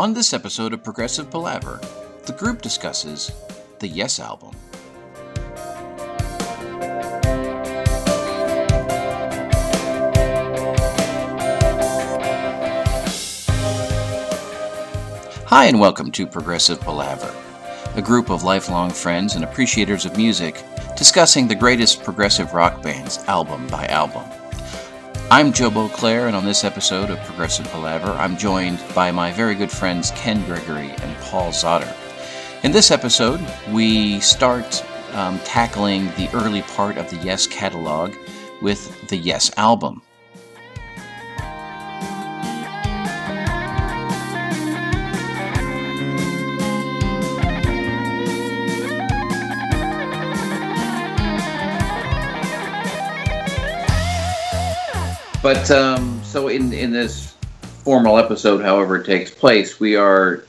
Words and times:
On 0.00 0.14
this 0.14 0.32
episode 0.32 0.72
of 0.72 0.82
Progressive 0.82 1.30
Palaver, 1.30 1.78
the 2.24 2.32
group 2.32 2.62
discusses 2.62 3.30
the 3.80 3.86
Yes 3.86 4.18
album. 4.18 4.56
Hi, 15.44 15.66
and 15.66 15.78
welcome 15.78 16.10
to 16.12 16.26
Progressive 16.26 16.80
Palaver, 16.80 17.34
a 17.94 18.00
group 18.00 18.30
of 18.30 18.42
lifelong 18.42 18.90
friends 18.90 19.34
and 19.34 19.44
appreciators 19.44 20.06
of 20.06 20.16
music 20.16 20.64
discussing 20.96 21.46
the 21.46 21.54
greatest 21.54 22.02
progressive 22.02 22.54
rock 22.54 22.82
bands 22.82 23.18
album 23.28 23.66
by 23.66 23.84
album. 23.88 24.24
I'm 25.32 25.52
Joe 25.52 25.70
Beauclair, 25.70 26.26
and 26.26 26.34
on 26.34 26.44
this 26.44 26.64
episode 26.64 27.08
of 27.08 27.20
Progressive 27.20 27.64
Palaver, 27.68 28.10
I'm 28.18 28.36
joined 28.36 28.82
by 28.96 29.12
my 29.12 29.30
very 29.30 29.54
good 29.54 29.70
friends 29.70 30.10
Ken 30.16 30.44
Gregory 30.44 30.90
and 30.90 31.16
Paul 31.18 31.52
Zotter. 31.52 31.94
In 32.64 32.72
this 32.72 32.90
episode, 32.90 33.40
we 33.70 34.18
start 34.18 34.84
um, 35.12 35.38
tackling 35.44 36.06
the 36.16 36.28
early 36.34 36.62
part 36.62 36.98
of 36.98 37.08
the 37.10 37.16
Yes 37.18 37.46
catalog 37.46 38.12
with 38.60 39.08
the 39.08 39.16
Yes 39.16 39.52
album. 39.56 40.02
But 55.42 55.70
um, 55.70 56.20
so 56.22 56.48
in 56.48 56.72
in 56.74 56.90
this 56.90 57.34
formal 57.82 58.18
episode, 58.18 58.62
however 58.62 58.96
it 58.96 59.06
takes 59.06 59.30
place, 59.30 59.80
we 59.80 59.96
are 59.96 60.44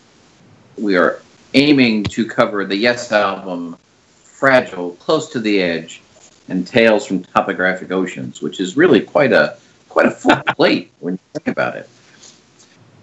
we 0.77 0.97
are 0.97 1.21
aiming 1.53 2.03
to 2.05 2.25
cover 2.25 2.65
the 2.65 2.75
Yes 2.75 3.09
album, 3.13 3.77
"Fragile," 4.23 4.91
"Close 4.95 5.29
to 5.29 5.39
the 5.39 5.61
Edge," 5.61 6.01
and 6.49 6.67
"Tales 6.67 7.05
from 7.05 7.23
Topographic 7.23 7.89
Oceans," 7.91 8.41
which 8.41 8.59
is 8.59 8.75
really 8.75 8.99
quite 8.99 9.31
a 9.31 9.55
quite 9.87 10.07
a 10.07 10.11
full 10.11 10.35
plate 10.57 10.91
when 10.99 11.13
you 11.13 11.19
think 11.35 11.47
about 11.47 11.77
it. 11.77 11.87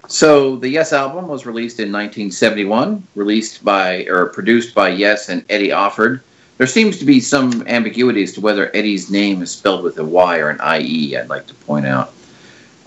So 0.09 0.57
the 0.57 0.69
Yes 0.69 0.93
album 0.93 1.27
was 1.27 1.47
released 1.47 1.81
in 1.81 1.91
1971, 1.91 3.03
released 3.15 3.65
by 3.65 4.05
or 4.05 4.27
produced 4.27 4.75
by 4.75 4.91
Yes 4.91 5.31
and 5.31 5.43
Eddie 5.49 5.69
Offord 5.69 6.21
there 6.59 6.67
seems 6.67 6.99
to 6.99 7.05
be 7.05 7.21
some 7.21 7.67
ambiguity 7.67 8.25
as 8.25 8.33
to 8.33 8.41
whether 8.41 8.75
Eddie's 8.77 9.11
name 9.11 9.43
is 9.43 9.51
spelled 9.51 9.85
with 9.85 9.97
a 9.99 10.05
Y 10.05 10.39
or 10.39 10.51
an 10.51 10.61
IE. 10.81 11.17
I'd 11.17 11.29
like 11.29 11.47
to 11.47 11.55
point 11.55 11.87
out. 11.87 12.13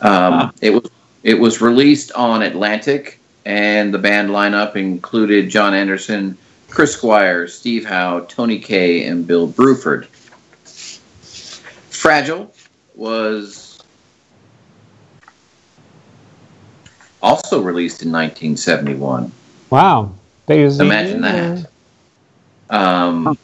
Um, 0.01 0.33
huh. 0.33 0.51
It 0.61 0.69
was 0.71 0.91
it 1.23 1.39
was 1.39 1.61
released 1.61 2.11
on 2.11 2.41
Atlantic, 2.41 3.19
and 3.45 3.93
the 3.93 3.97
band 3.97 4.29
lineup 4.29 4.75
included 4.75 5.49
Jon 5.49 5.73
Anderson, 5.73 6.37
Chris 6.69 6.93
Squire, 6.93 7.47
Steve 7.47 7.85
Howe, 7.85 8.21
Tony 8.21 8.59
Kaye, 8.59 9.05
and 9.05 9.25
Bill 9.25 9.47
Bruford. 9.47 10.05
Fragile 11.89 12.53
was 12.95 13.81
also 17.21 17.61
released 17.61 18.01
in 18.01 18.11
1971. 18.11 19.31
Wow. 19.69 20.11
Imagine 20.81 21.21
that. 21.21 21.69
Um, 22.69 23.37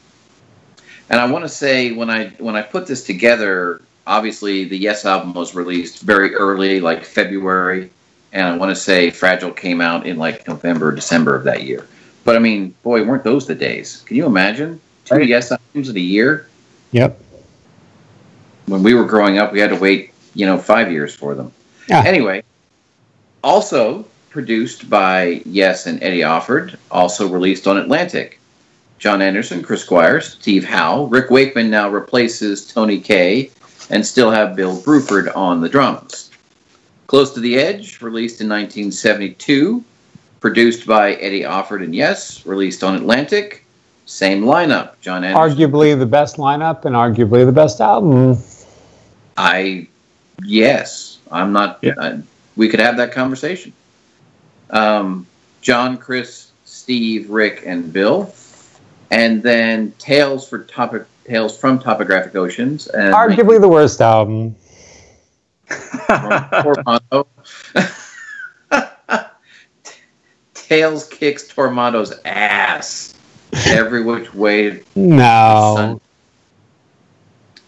and 1.10 1.20
I 1.20 1.30
want 1.30 1.46
to 1.46 1.50
say 1.50 1.92
when 1.92 2.10
I 2.10 2.30
when 2.38 2.56
I 2.56 2.62
put 2.62 2.88
this 2.88 3.04
together, 3.04 3.82
obviously 4.06 4.66
the 4.66 4.78
Yes 4.78 5.06
album 5.06 5.34
was 5.34 5.56
released 5.56 6.02
very 6.02 6.36
early, 6.36 6.80
like 6.80 7.06
February, 7.06 7.90
and 8.34 8.46
I 8.46 8.58
want 8.58 8.70
to 8.70 8.76
say 8.76 9.10
Fragile 9.10 9.52
came 9.52 9.82
out 9.82 10.06
in 10.06 10.18
like 10.18 10.48
November, 10.48 10.92
December 10.94 11.36
of 11.36 11.44
that 11.46 11.64
year. 11.64 11.88
But 12.24 12.36
I 12.36 12.40
mean, 12.40 12.76
boy, 12.84 13.04
weren't 13.04 13.24
those 13.24 13.48
the 13.48 13.56
days? 13.56 14.04
Can 14.06 14.18
you 14.18 14.26
imagine 14.26 14.82
two 15.06 15.16
right. 15.16 15.28
Yes 15.28 15.52
albums 15.52 15.90
in 15.90 15.96
a 15.96 16.00
year? 16.00 16.50
Yep. 16.92 17.22
When 18.66 18.84
we 18.84 18.94
were 18.94 19.06
growing 19.06 19.38
up, 19.38 19.54
we 19.54 19.60
had 19.60 19.70
to 19.70 19.78
wait, 19.78 20.12
you 20.34 20.46
know, 20.46 20.58
five 20.58 20.92
years 20.92 21.16
for 21.16 21.36
them. 21.36 21.54
Yeah. 21.88 22.04
Anyway, 22.06 22.44
also 23.44 24.06
produced 24.30 24.90
by 24.90 25.42
Yes 25.46 25.88
and 25.88 26.04
Eddie 26.04 26.20
Offord, 26.20 26.78
also 26.92 27.28
released 27.30 27.66
on 27.66 27.78
Atlantic. 27.78 28.40
Jon 29.00 29.22
Anderson, 29.22 29.62
Chris 29.62 29.84
Squire, 29.84 30.22
Steve 30.22 30.66
Howe. 30.66 31.06
Rick 31.06 31.30
Wakeman 31.30 31.70
now 31.70 31.90
replaces 31.90 32.66
Tony 32.66 33.00
Kaye 33.00 33.52
and 33.90 34.06
still 34.06 34.32
have 34.32 34.56
Bill 34.56 34.76
Bruford 34.78 35.36
on 35.36 35.62
the 35.62 35.70
drums. 35.70 36.32
Close 37.06 37.34
to 37.34 37.40
the 37.40 37.58
Edge, 37.58 38.02
released 38.02 38.42
in 38.42 38.50
1972, 38.50 39.84
produced 40.40 40.86
by 40.86 41.14
Eddie 41.14 41.44
Offord 41.44 41.84
and 41.84 41.96
Yes, 41.96 42.46
released 42.46 42.84
on 42.84 42.96
Atlantic. 42.96 43.64
Same 44.08 44.44
lineup. 44.44 45.00
Jon 45.02 45.24
Anderson. 45.24 45.70
Arguably 45.70 45.98
the 45.98 46.06
best 46.06 46.38
lineup 46.38 46.86
and 46.86 46.96
arguably 46.96 47.46
the 47.46 47.52
best 47.52 47.80
album. 47.80 48.38
I, 49.38 49.88
yes. 50.44 51.20
I'm 51.32 51.54
not, 51.54 51.80
yeah. 51.82 51.94
I, 52.00 52.22
we 52.56 52.68
could 52.68 52.80
have 52.80 52.98
that 52.98 53.12
conversation. 53.12 53.74
Um, 54.72 55.28
John, 55.62 55.98
Chris, 55.98 56.52
Steve, 56.66 57.30
Rick, 57.30 57.64
and 57.66 57.92
Bill 57.94 58.34
and 59.12 59.44
then 59.44 59.94
Tales 60.00 60.48
for 60.48 60.64
Topic 60.64 61.06
Tales 61.26 61.58
from 61.58 61.80
Topographic 61.80 62.36
Oceans. 62.36 62.88
And 62.88 63.14
Arguably 63.14 63.60
the 63.60 63.68
worst 63.68 64.02
album. 64.02 64.56
Tales 70.54 71.08
kicks 71.08 71.48
Tormato's 71.48 72.14
ass 72.26 73.14
every 73.68 74.04
which 74.04 74.34
way. 74.34 74.84
No. 74.96 76.02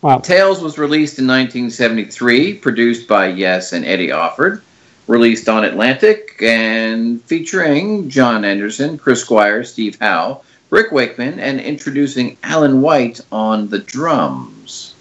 Wow. 0.02 0.20
Tales 0.20 0.62
was 0.62 0.78
released 0.78 1.20
in 1.20 1.28
1973, 1.28 2.56
produced 2.56 3.08
by 3.08 3.28
Yes 3.28 3.74
and 3.74 3.84
Eddie 3.84 4.08
Offord, 4.08 4.62
released 5.08 5.50
on 5.50 5.66
Atlantic, 5.66 6.38
and 6.42 7.22
featuring 7.24 8.10
Jon 8.10 8.46
Anderson, 8.46 8.98
Chris 8.98 9.22
Squire, 9.22 9.66
Steve 9.66 9.98
Howe, 10.00 10.42
Rick 10.69 10.91
Wakeman 10.91 11.40
and 11.40 11.59
introducing 11.59 12.38
Alan 12.44 12.81
White 12.81 13.22
on 13.31 13.69
the 13.69 13.80
drums. 13.80 14.94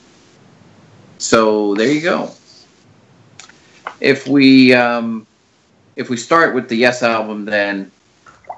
So 1.18 1.74
there 1.74 1.92
you 1.92 2.00
go. 2.00 2.30
If 4.00 4.26
we 4.26 4.72
um, 4.72 5.26
if 5.96 6.08
we 6.08 6.16
start 6.16 6.54
with 6.54 6.68
the 6.68 6.76
Yes 6.76 7.02
album, 7.02 7.44
then 7.44 7.90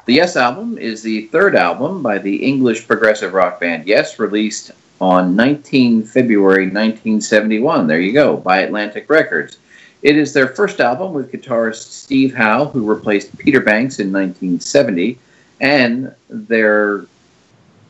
the 0.07 0.15
Yes 0.15 0.37
album 0.37 0.79
is 0.79 1.03
the 1.03 1.27
third 1.29 1.57
album 1.57 2.03
by 2.03 2.19
the 2.19 2.45
English 2.45 2.87
progressive 2.87 3.33
rock 3.33 3.61
band 3.61 3.87
Yes, 3.87 4.19
released 4.19 4.71
on 5.01 5.35
19 5.35 6.05
February 6.05 6.65
1971. 6.67 7.87
There 7.87 8.01
you 8.01 8.13
go, 8.13 8.37
by 8.37 8.59
Atlantic 8.59 9.09
Records. 9.09 9.59
It 10.03 10.17
is 10.17 10.33
their 10.33 10.49
first 10.49 10.81
album 10.81 11.13
with 11.13 11.33
guitarist 11.33 11.91
Steve 11.91 12.35
Howe, 12.35 12.67
who 12.67 12.85
replaced 12.85 13.37
Peter 13.39 13.61
Banks 13.61 13.99
in 13.99 14.13
1970 14.13 15.19
and 15.61 16.15
their 16.29 17.07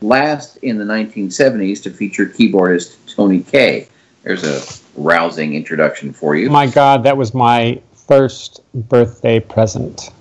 last 0.01 0.57
in 0.57 0.77
the 0.77 0.83
1970s 0.83 1.83
to 1.83 1.91
feature 1.91 2.25
keyboardist 2.25 2.97
Tony 3.13 3.41
Kaye. 3.41 3.87
There's 4.23 4.43
a 4.43 4.61
rousing 4.95 5.53
introduction 5.53 6.13
for 6.13 6.35
you. 6.35 6.49
My 6.49 6.67
God, 6.67 7.03
that 7.03 7.17
was 7.17 7.33
my 7.33 7.81
first 8.07 8.61
birthday 8.73 9.39
present. 9.39 10.11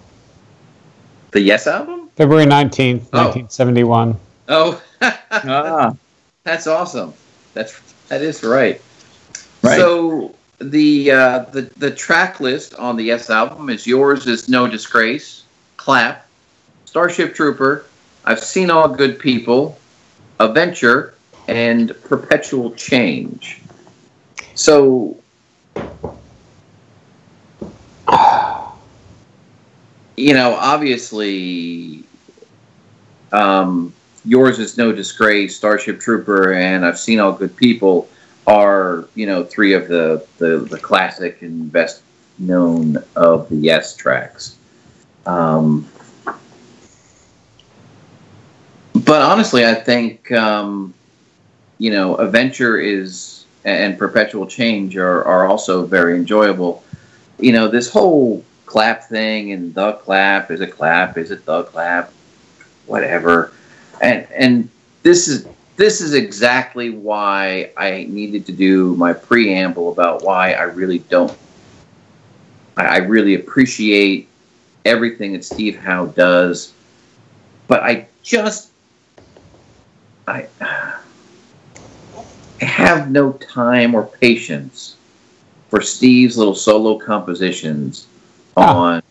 The 1.32 1.40
Yes 1.40 1.66
album? 1.66 2.08
February 2.16 2.46
19th, 2.46 3.06
oh. 3.12 3.24
1971. 3.24 4.16
Oh, 4.48 4.82
ah. 5.02 5.94
that's 6.44 6.66
awesome. 6.66 7.14
That's 7.54 7.80
that 8.08 8.22
is 8.22 8.42
right. 8.42 8.80
Right. 9.62 9.76
So 9.76 10.34
the 10.58 11.10
uh, 11.10 11.38
the 11.52 11.62
the 11.76 11.90
track 11.90 12.40
list 12.40 12.74
on 12.74 12.96
the 12.96 13.04
Yes 13.04 13.30
album 13.30 13.70
is 13.70 13.86
yours 13.86 14.26
is 14.26 14.48
No 14.48 14.66
Disgrace, 14.66 15.44
Clap, 15.76 16.26
Starship 16.90 17.34
Trooper, 17.36 17.86
I've 18.24 18.42
Seen 18.42 18.68
All 18.68 18.88
Good 18.88 19.20
People, 19.20 19.78
A 20.40 20.52
Venture, 20.52 21.14
and 21.46 21.94
Perpetual 22.02 22.72
Change. 22.72 23.62
So, 24.56 25.16
you 30.16 30.34
know, 30.34 30.56
obviously, 30.58 32.02
um, 33.30 33.94
yours 34.24 34.58
is 34.58 34.76
no 34.76 34.90
disgrace. 34.90 35.54
Starship 35.54 36.00
Trooper 36.00 36.54
and 36.54 36.84
I've 36.84 36.98
Seen 36.98 37.20
All 37.20 37.30
Good 37.30 37.54
People 37.56 38.08
are, 38.48 39.06
you 39.14 39.26
know, 39.26 39.44
three 39.44 39.74
of 39.74 39.86
the 39.86 40.26
the, 40.38 40.66
the 40.68 40.78
classic 40.78 41.42
and 41.42 41.70
best 41.70 42.02
known 42.40 42.96
of 43.14 43.48
the 43.48 43.54
Yes 43.54 43.94
tracks. 43.94 44.56
Um, 45.24 45.88
but 49.10 49.22
honestly, 49.22 49.66
I 49.66 49.74
think 49.74 50.30
um, 50.30 50.94
you 51.78 51.90
know, 51.90 52.14
Adventure 52.18 52.78
is 52.78 53.44
and 53.64 53.98
Perpetual 53.98 54.46
Change 54.46 54.96
are, 54.96 55.24
are 55.24 55.48
also 55.48 55.84
very 55.84 56.14
enjoyable. 56.14 56.84
You 57.40 57.50
know, 57.50 57.66
this 57.66 57.90
whole 57.90 58.44
clap 58.66 59.02
thing 59.02 59.50
and 59.50 59.74
the 59.74 59.94
clap 59.94 60.52
is 60.52 60.60
a 60.60 60.66
clap 60.68 61.18
is 61.18 61.32
it 61.32 61.44
the 61.44 61.64
clap? 61.64 62.12
Whatever. 62.86 63.52
And 64.00 64.28
and 64.30 64.70
this 65.02 65.26
is 65.26 65.44
this 65.74 66.00
is 66.00 66.14
exactly 66.14 66.90
why 66.90 67.72
I 67.76 68.06
needed 68.08 68.46
to 68.46 68.52
do 68.52 68.94
my 68.94 69.12
preamble 69.12 69.90
about 69.90 70.22
why 70.22 70.52
I 70.52 70.62
really 70.62 71.00
don't 71.00 71.36
I 72.76 72.98
really 72.98 73.34
appreciate 73.34 74.28
everything 74.84 75.32
that 75.32 75.44
Steve 75.44 75.80
Howe 75.80 76.06
does. 76.06 76.74
But 77.66 77.82
I 77.82 78.06
just 78.22 78.69
I, 80.30 80.46
have 82.60 83.10
no 83.10 83.32
time 83.32 83.94
or 83.94 84.04
patience 84.04 84.96
for 85.68 85.80
Steve's 85.80 86.36
little 86.36 86.54
solo 86.54 86.98
compositions 86.98 88.06
oh. 88.56 88.62
on 88.62 89.02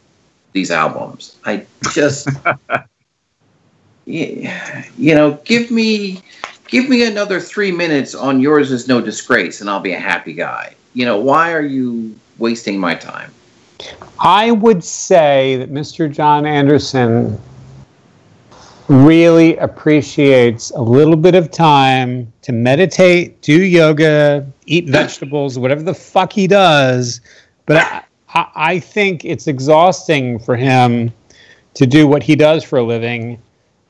these 0.54 0.72
albums. 0.72 1.38
I 1.46 1.66
just, 1.92 2.30
you 4.06 4.46
know, 4.98 5.40
give 5.44 5.72
me, 5.72 6.22
give 6.68 6.90
me 6.90 7.06
another 7.06 7.40
three 7.40 7.72
minutes 7.72 8.16
on 8.16 8.40
yours 8.40 8.72
is 8.72 8.88
no 8.88 9.02
disgrace, 9.02 9.62
and 9.62 9.70
I'll 9.70 9.80
be 9.80 9.94
a 9.94 10.00
happy 10.00 10.34
guy. 10.34 10.76
You 10.94 11.06
know, 11.06 11.20
why 11.20 11.54
are 11.54 11.62
you 11.62 12.18
wasting 12.38 12.80
my 12.80 12.96
time? 12.96 13.34
I 14.20 14.52
would 14.52 14.84
say 14.84 15.58
that 15.58 15.72
Mr. 15.72 16.12
Jon 16.12 16.46
Anderson 16.46 17.40
really 18.90 19.56
appreciates 19.58 20.72
a 20.72 20.82
little 20.82 21.16
bit 21.16 21.36
of 21.36 21.52
time 21.52 22.34
to 22.42 22.52
meditate, 22.52 23.40
do 23.42 23.64
yoga, 23.64 24.46
eat 24.66 24.86
vegetables, 24.90 25.60
whatever 25.60 25.84
the 25.84 25.94
fuck 25.94 26.34
he 26.34 26.48
does. 26.48 27.22
But 27.68 28.06
I, 28.34 28.48
I, 28.56 28.80
think 28.80 29.24
it's 29.26 29.48
exhausting 29.48 30.40
for 30.40 30.56
him 30.56 31.14
to 31.76 31.86
do 31.86 32.08
what 32.08 32.24
he 32.24 32.36
does 32.36 32.64
for 32.64 32.80
a 32.80 32.84
living, 32.84 33.40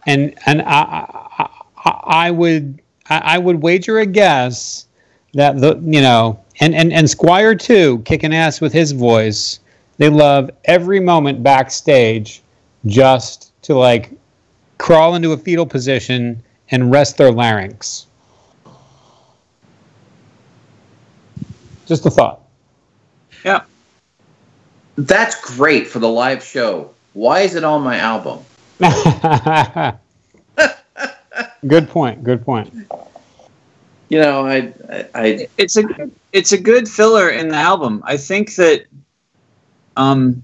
and 0.05 0.37
and 0.45 0.61
I, 0.63 1.49
I, 1.85 2.01
I 2.03 2.31
would 2.31 2.81
I 3.09 3.37
would 3.37 3.61
wager 3.61 3.99
a 3.99 4.05
guess 4.05 4.85
that 5.33 5.59
the 5.59 5.79
you 5.81 6.01
know 6.01 6.39
and 6.59 6.75
and 6.75 6.91
and 6.91 7.09
Squire 7.09 7.55
too 7.55 7.99
kicking 7.99 8.33
ass 8.33 8.59
with 8.59 8.73
his 8.73 8.91
voice. 8.91 9.61
They 9.97 10.09
love 10.09 10.49
every 10.65 10.99
moment 10.99 11.41
backstage 11.41 12.41
just 12.85 13.53
to 13.63 13.75
like 13.75 14.11
crawl 14.79 15.13
into 15.13 15.31
a 15.33 15.37
fetal 15.37 15.67
position, 15.67 16.41
and 16.71 16.89
rest 16.91 17.17
their 17.17 17.31
larynx. 17.31 18.07
Just 21.85 22.05
a 22.07 22.09
thought. 22.09 22.41
Yeah. 23.45 23.61
That's 24.95 25.55
great 25.55 25.87
for 25.87 25.99
the 25.99 26.09
live 26.09 26.43
show. 26.43 26.91
Why 27.13 27.41
is 27.41 27.55
it 27.55 27.63
on 27.63 27.83
my 27.83 27.97
album? 27.97 28.39
good 31.67 31.89
point. 31.89 32.23
Good 32.23 32.43
point. 32.43 32.73
You 34.09 34.21
know, 34.21 34.45
I, 34.45 34.73
I, 34.89 35.05
I, 35.13 35.47
it's 35.57 35.77
a 35.77 35.83
it's 36.33 36.51
a 36.51 36.57
good 36.57 36.87
filler 36.87 37.29
in 37.29 37.49
the 37.49 37.55
album. 37.55 38.01
I 38.05 38.17
think 38.17 38.55
that, 38.55 38.85
um, 39.97 40.43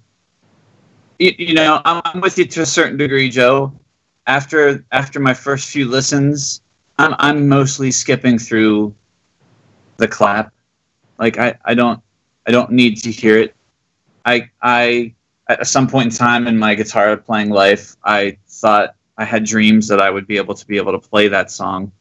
you, 1.19 1.33
you 1.37 1.53
know, 1.53 1.81
I'm, 1.85 2.01
I'm 2.05 2.21
with 2.21 2.37
you 2.37 2.45
to 2.45 2.61
a 2.61 2.65
certain 2.65 2.97
degree, 2.97 3.29
Joe 3.29 3.73
after 4.27 4.86
after 4.92 5.19
my 5.19 5.33
first 5.33 5.69
few 5.69 5.88
listens, 5.88 6.62
I'm 6.98 7.16
I'm 7.19 7.48
mostly 7.48 7.92
skipping 7.92 8.38
through 8.38 8.95
the 9.98 10.07
clap. 10.07 10.54
Like 11.18 11.38
I, 11.38 11.56
I 11.66 11.74
don't 11.74 12.01
I 12.48 12.51
don't 12.51 12.72
need 12.72 12.98
to 12.98 13.12
hear 13.12 13.38
it. 13.38 13.56
I 14.25 14.50
I 14.62 15.13
at 15.48 15.68
some 15.68 15.88
point 15.88 16.12
in 16.12 16.18
time 16.18 16.48
in 16.48 16.57
my 16.57 16.75
guitar 16.75 17.16
playing 17.18 17.50
life, 17.50 17.95
I 18.04 18.38
thought 18.48 18.95
I 19.18 19.25
had 19.25 19.45
dreams 19.45 19.88
that 19.88 20.01
I 20.01 20.10
would 20.10 20.28
be 20.28 20.38
able 20.38 20.56
to 20.56 20.68
be 20.68 20.78
able 20.78 20.92
to 20.92 21.00
play 21.00 21.28
that 21.28 21.51
song. 21.51 21.92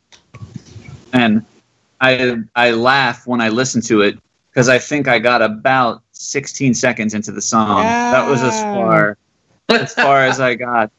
And 1.13 1.45
I 2.01 2.39
I 2.57 2.73
laugh 2.73 3.27
when 3.27 3.41
I 3.41 3.49
listen 3.49 3.81
to 3.83 4.03
it 4.03 4.19
because 4.51 4.69
I 4.69 4.79
think 4.79 5.09
I 5.09 5.19
got 5.19 5.43
about 5.43 6.03
16 6.13 6.75
seconds 6.75 7.15
into 7.15 7.33
the 7.33 7.43
song. 7.43 7.83
Yeah. 7.83 8.13
That 8.13 8.29
was 8.29 8.43
as 8.43 8.61
far 8.63 9.19
as 9.69 9.95
far 9.95 10.25
as 10.25 10.41
I 10.41 10.55
got. 10.55 10.91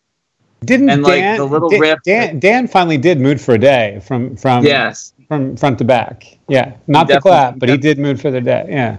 Didn't 0.64 0.90
and 0.90 1.04
Dan, 1.04 1.38
like 1.38 1.38
the 1.38 1.46
little 1.46 1.70
Dan, 1.70 1.80
riff. 1.80 2.00
Dan, 2.04 2.40
Dan 2.40 2.68
finally 2.68 2.98
did 2.98 3.20
"Mood 3.20 3.40
for 3.40 3.56
a 3.56 3.60
Day" 3.60 4.02
from 4.06 4.36
from 4.36 4.64
yes 4.64 5.14
from 5.28 5.56
front 5.58 5.78
to 5.80 5.84
back. 5.84 6.38
Yeah, 6.48 6.76
not 6.88 7.08
the 7.08 7.20
clap, 7.20 7.60
but 7.60 7.70
he 7.70 7.78
did 7.78 8.00
"Mood 8.00 8.20
for 8.20 8.32
the 8.32 8.42
Day." 8.42 8.66
Yeah, 8.70 8.98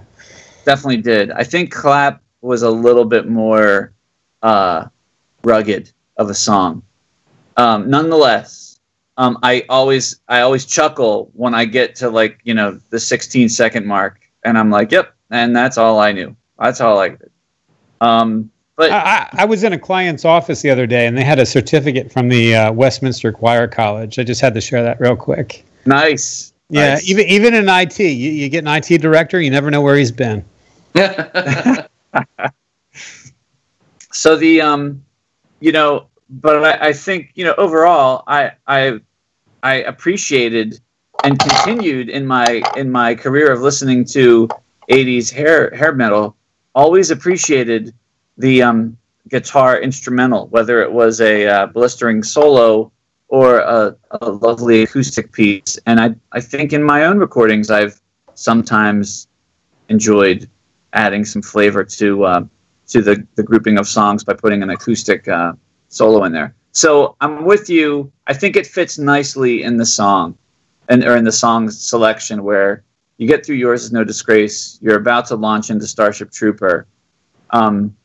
definitely 0.65 1.01
did. 1.01 1.31
I 1.31 1.43
think 1.43 1.71
clap 1.71 2.21
was 2.41 2.61
a 2.61 2.69
little 2.69 3.05
bit 3.05 3.27
more 3.27 3.93
uh, 4.43 4.85
rugged 5.43 5.91
of 6.17 6.29
a 6.29 6.33
song. 6.33 6.83
Um, 7.57 7.89
nonetheless, 7.89 8.79
um, 9.17 9.37
I 9.43 9.65
always 9.67 10.19
I 10.27 10.41
always 10.41 10.65
chuckle 10.65 11.31
when 11.33 11.53
I 11.53 11.65
get 11.65 11.95
to 11.95 12.09
like 12.09 12.39
you 12.43 12.53
know 12.53 12.79
the 12.89 12.99
16 12.99 13.49
second 13.49 13.85
mark, 13.85 14.21
and 14.45 14.57
I'm 14.57 14.69
like, 14.69 14.91
"Yep," 14.91 15.13
and 15.31 15.55
that's 15.55 15.77
all 15.77 15.99
I 15.99 16.11
knew. 16.11 16.35
That's 16.59 16.81
all 16.81 16.99
I 16.99 17.09
did. 17.09 17.31
Um, 17.99 18.51
but 18.77 18.91
I, 18.91 19.27
I, 19.33 19.45
was 19.45 19.63
in 19.63 19.73
a 19.73 19.79
client's 19.79 20.23
office 20.23 20.61
the 20.61 20.69
other 20.69 20.85
day, 20.85 21.07
and 21.07 21.17
they 21.17 21.23
had 21.23 21.39
a 21.39 21.45
certificate 21.47 22.11
from 22.11 22.29
the 22.29 22.55
uh, 22.55 22.71
Westminster 22.71 23.31
Choir 23.31 23.67
College. 23.67 24.19
I 24.19 24.23
just 24.23 24.39
had 24.39 24.53
to 24.53 24.61
share 24.61 24.83
that 24.83 24.99
real 24.99 25.15
quick. 25.15 25.65
Nice. 25.87 26.53
Yeah, 26.69 26.93
nice. 26.93 27.09
even 27.09 27.25
even 27.25 27.55
in 27.55 27.67
IT, 27.67 27.99
you, 27.99 28.31
you 28.31 28.49
get 28.49 28.63
an 28.65 28.67
IT 28.67 29.01
director, 29.01 29.41
you 29.41 29.49
never 29.49 29.71
know 29.71 29.81
where 29.81 29.95
he's 29.97 30.11
been. 30.11 30.45
so 34.11 34.35
the 34.35 34.61
um, 34.61 35.03
you 35.59 35.71
know, 35.71 36.07
but 36.29 36.63
I, 36.63 36.89
I 36.89 36.93
think 36.93 37.31
you 37.33 37.45
know 37.45 37.55
overall, 37.57 38.23
I 38.27 38.51
I 38.67 38.99
I 39.63 39.75
appreciated 39.75 40.79
and 41.23 41.39
continued 41.39 42.09
in 42.09 42.27
my 42.27 42.61
in 42.75 42.91
my 42.91 43.15
career 43.15 43.51
of 43.51 43.61
listening 43.61 44.05
to 44.05 44.47
80s 44.91 45.33
hair 45.33 45.75
hair 45.75 45.93
metal 45.93 46.35
always 46.75 47.09
appreciated 47.09 47.93
the 48.37 48.61
um, 48.61 48.97
guitar 49.29 49.79
instrumental, 49.79 50.47
whether 50.47 50.81
it 50.81 50.91
was 50.91 51.21
a 51.21 51.47
uh, 51.47 51.65
blistering 51.67 52.23
solo 52.23 52.91
or 53.27 53.59
a, 53.59 53.95
a, 54.21 54.29
lovely 54.29 54.83
acoustic 54.83 55.33
piece. 55.33 55.77
And 55.85 55.99
I, 55.99 56.15
I 56.31 56.39
think 56.39 56.71
in 56.71 56.81
my 56.81 57.05
own 57.05 57.17
recordings, 57.17 57.69
I've 57.69 57.99
sometimes 58.35 59.27
enjoyed 59.89 60.49
adding 60.93 61.25
some 61.25 61.41
flavor 61.41 61.83
to 61.83 62.23
uh, 62.23 62.45
to 62.87 63.01
the, 63.01 63.27
the 63.35 63.43
grouping 63.43 63.77
of 63.77 63.87
songs 63.87 64.23
by 64.23 64.33
putting 64.33 64.63
an 64.63 64.69
acoustic 64.69 65.27
uh, 65.27 65.53
solo 65.89 66.23
in 66.23 66.31
there. 66.31 66.55
So 66.71 67.17
I'm 67.19 67.43
with 67.43 67.69
you. 67.69 68.11
I 68.27 68.33
think 68.33 68.55
it 68.55 68.65
fits 68.65 68.97
nicely 68.97 69.63
in 69.63 69.75
the 69.77 69.85
song, 69.85 70.37
and 70.87 71.03
or 71.03 71.17
in 71.17 71.25
the 71.25 71.31
song 71.31 71.69
selection 71.69 72.43
where 72.43 72.83
you 73.17 73.27
get 73.27 73.45
through 73.45 73.55
yours 73.55 73.83
is 73.83 73.91
no 73.91 74.03
disgrace. 74.03 74.77
You're 74.81 74.97
about 74.97 75.25
to 75.27 75.35
launch 75.35 75.69
into 75.69 75.87
Starship 75.87 76.31
Trooper. 76.31 76.87
Um, 77.49 77.95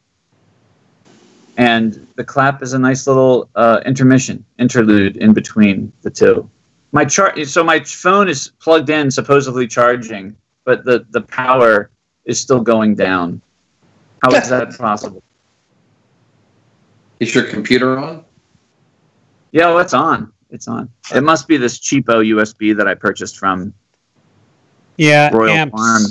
and 1.57 2.07
the 2.17 2.25
clap 2.25 2.63
is 2.63 2.73
a 2.73 2.79
nice 2.79 3.07
little 3.07 3.49
uh, 3.55 3.81
intermission 3.85 4.45
interlude 4.59 5.17
in 5.17 5.33
between 5.33 5.93
the 6.03 6.11
two. 6.11 6.49
My 6.93 7.05
chart, 7.05 7.39
so 7.47 7.65
my 7.65 7.81
phone 7.81 8.29
is 8.29 8.53
plugged 8.61 8.91
in, 8.91 9.11
supposedly 9.11 9.67
charging, 9.67 10.37
but 10.65 10.85
the 10.85 11.07
the 11.11 11.23
power 11.23 11.91
is 12.25 12.39
still 12.41 12.61
going 12.61 12.95
down. 12.95 13.41
How 14.23 14.31
is 14.33 14.49
that 14.51 14.77
possible? 14.79 15.23
Is 17.19 17.35
your 17.35 17.45
computer 17.45 17.99
on? 17.99 18.25
Yeah, 19.53 19.67
well, 19.67 19.81
it's 19.81 19.95
on. 19.95 20.33
It's 20.51 20.69
on. 20.69 20.91
It 21.15 21.23
must 21.23 21.49
be 21.49 21.57
this 21.57 21.79
cheapo 21.79 22.27
USB 22.27 22.77
that 22.77 22.87
I 22.87 22.95
purchased 22.95 23.39
from. 23.39 23.73
Yeah, 24.97 25.31
Royal 25.33 25.51
amps. 25.51 25.73
Farm. 25.73 26.03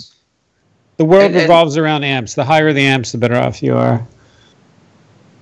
The 0.98 1.06
world 1.06 1.26
and, 1.26 1.36
and, 1.36 1.42
revolves 1.44 1.78
around 1.78 2.04
amps. 2.04 2.34
The 2.34 2.44
higher 2.44 2.74
the 2.74 2.82
amps, 2.82 3.12
the 3.12 3.18
better 3.18 3.36
off 3.36 3.64
you 3.64 3.76
are. 3.76 4.06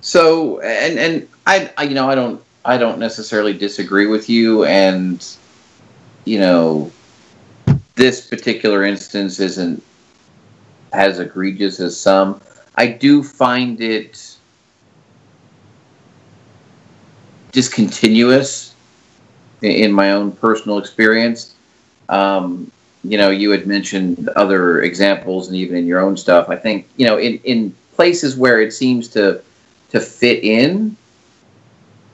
So 0.00 0.60
and 0.60 0.98
and 0.98 1.28
I, 1.46 1.70
I 1.76 1.82
you 1.84 1.94
know 1.94 2.08
I 2.08 2.14
don't 2.14 2.42
I 2.64 2.78
don't 2.78 2.98
necessarily 2.98 3.52
disagree 3.52 4.06
with 4.06 4.28
you 4.28 4.64
and 4.64 5.26
you 6.24 6.38
know 6.38 6.90
this 7.94 8.26
particular 8.26 8.84
instance 8.84 9.40
isn't 9.40 9.82
as 10.92 11.18
egregious 11.18 11.80
as 11.80 11.98
some. 11.98 12.40
I 12.76 12.86
do 12.86 13.22
find 13.22 13.80
it 13.80 14.36
discontinuous 17.52 18.74
in 19.62 19.92
my 19.92 20.12
own 20.12 20.32
personal 20.32 20.78
experience. 20.78 21.54
Um, 22.08 22.70
you 23.04 23.18
know, 23.18 23.30
you 23.30 23.50
had 23.50 23.66
mentioned 23.66 24.28
other 24.30 24.82
examples, 24.82 25.48
and 25.48 25.56
even 25.56 25.76
in 25.76 25.86
your 25.86 26.00
own 26.00 26.16
stuff. 26.16 26.48
I 26.48 26.56
think 26.56 26.86
you 26.96 27.06
know, 27.06 27.18
in 27.18 27.38
in 27.44 27.74
places 27.96 28.36
where 28.36 28.60
it 28.60 28.72
seems 28.72 29.08
to 29.08 29.42
to 29.90 30.00
fit 30.00 30.44
in, 30.44 30.96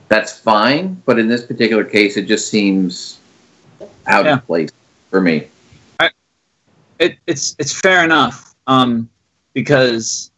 that's 0.07 0.37
fine. 0.39 1.01
But 1.05 1.19
in 1.19 1.27
this 1.27 1.45
particular 1.45 1.83
case, 1.83 2.17
it 2.17 2.25
just 2.25 2.49
seems 2.49 3.19
out 4.05 4.25
yeah. 4.25 4.35
of 4.35 4.45
place 4.45 4.71
for 5.09 5.21
me. 5.21 5.47
I, 5.99 6.11
it, 6.99 7.17
it's 7.27 7.55
it's 7.59 7.79
fair 7.79 8.03
enough 8.03 8.55
um, 8.67 9.09
because 9.53 10.31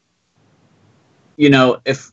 you 1.37 1.49
know, 1.49 1.79
if 1.85 2.11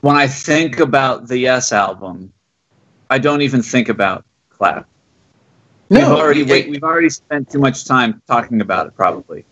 when 0.00 0.16
I 0.16 0.26
think 0.26 0.80
about 0.80 1.28
the 1.28 1.38
Yes 1.38 1.72
album, 1.72 2.32
I 3.10 3.18
don't 3.18 3.42
even 3.42 3.62
think 3.62 3.88
about 3.88 4.24
Clap. 4.50 4.86
No, 5.90 6.00
we've 6.00 6.08
already 6.08 6.40
it, 6.42 6.68
we've 6.68 6.82
already 6.82 7.08
spent 7.08 7.50
too 7.50 7.60
much 7.60 7.84
time 7.84 8.20
talking 8.26 8.60
about 8.60 8.88
it. 8.88 8.96
Probably, 8.96 9.44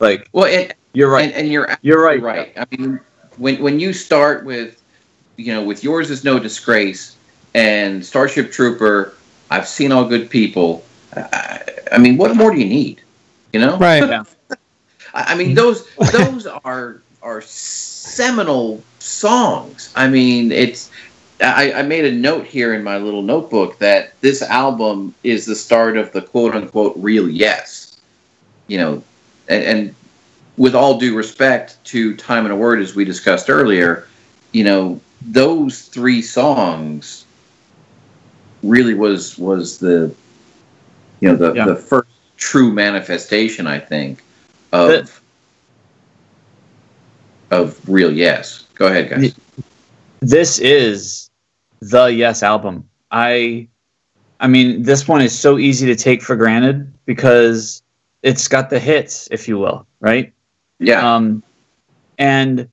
like 0.00 0.28
well, 0.32 0.46
and, 0.46 0.74
you're 0.96 1.10
right, 1.10 1.24
and, 1.24 1.34
and 1.34 1.52
you're 1.52 1.68
you're 1.82 2.02
right, 2.02 2.22
right. 2.22 2.54
I 2.56 2.64
mean, 2.74 2.98
when 3.36 3.62
when 3.62 3.78
you 3.78 3.92
start 3.92 4.46
with, 4.46 4.82
you 5.36 5.52
know, 5.52 5.62
with 5.62 5.84
yours 5.84 6.10
is 6.10 6.24
no 6.24 6.38
disgrace 6.38 7.16
and 7.54 8.04
Starship 8.04 8.50
Trooper, 8.50 9.12
I've 9.50 9.68
seen 9.68 9.92
all 9.92 10.08
good 10.08 10.30
people. 10.30 10.86
I, 11.14 11.60
I 11.92 11.98
mean, 11.98 12.16
what 12.16 12.34
more 12.34 12.50
do 12.50 12.58
you 12.58 12.64
need? 12.64 13.02
You 13.52 13.60
know, 13.60 13.76
right? 13.76 14.02
Yeah. 14.08 14.24
I 15.12 15.34
mean, 15.34 15.54
those 15.54 15.86
those 16.12 16.46
are 16.46 17.02
are 17.22 17.42
seminal 17.42 18.82
songs. 18.98 19.92
I 19.94 20.08
mean, 20.08 20.50
it's. 20.50 20.90
I, 21.42 21.70
I, 21.74 21.82
made 21.82 22.06
a 22.06 22.12
note 22.12 22.46
here 22.46 22.72
in 22.72 22.82
my 22.82 22.96
little 22.96 23.20
notebook 23.20 23.78
that 23.80 24.18
this 24.22 24.40
album 24.40 25.14
is 25.22 25.44
the 25.44 25.54
start 25.54 25.98
of 25.98 26.10
the 26.12 26.22
quote 26.22 26.54
unquote 26.54 26.94
real 26.96 27.28
yes. 27.28 28.00
You 28.68 28.78
know, 28.78 29.02
and, 29.46 29.62
and 29.62 29.94
with 30.56 30.74
all 30.74 30.98
due 30.98 31.14
respect 31.16 31.82
to 31.84 32.16
Time 32.16 32.44
and 32.44 32.52
a 32.52 32.56
Word, 32.56 32.80
as 32.80 32.94
we 32.94 33.04
discussed 33.04 33.50
earlier, 33.50 34.06
you 34.52 34.64
know, 34.64 35.00
those 35.22 35.82
three 35.82 36.22
songs 36.22 37.24
really 38.62 38.94
was 38.94 39.38
was 39.38 39.78
the 39.78 40.14
you 41.20 41.28
know 41.28 41.36
the, 41.36 41.52
yeah. 41.52 41.66
the 41.66 41.76
first 41.76 42.08
true 42.36 42.72
manifestation, 42.72 43.66
I 43.66 43.78
think, 43.78 44.22
of 44.72 45.20
of 47.50 47.88
real 47.88 48.12
yes. 48.12 48.64
Go 48.74 48.86
ahead, 48.86 49.10
guys. 49.10 49.34
This 50.20 50.58
is 50.58 51.30
the 51.80 52.06
Yes 52.06 52.42
album. 52.42 52.88
I 53.10 53.68
I 54.40 54.48
mean, 54.48 54.82
this 54.82 55.08
one 55.08 55.22
is 55.22 55.36
so 55.38 55.58
easy 55.58 55.86
to 55.86 55.96
take 55.96 56.22
for 56.22 56.36
granted 56.36 56.92
because 57.06 57.82
it's 58.22 58.48
got 58.48 58.70
the 58.70 58.78
hits, 58.78 59.28
if 59.30 59.48
you 59.48 59.58
will, 59.58 59.86
right? 60.00 60.32
Yeah. 60.78 61.14
Um, 61.14 61.42
and 62.18 62.68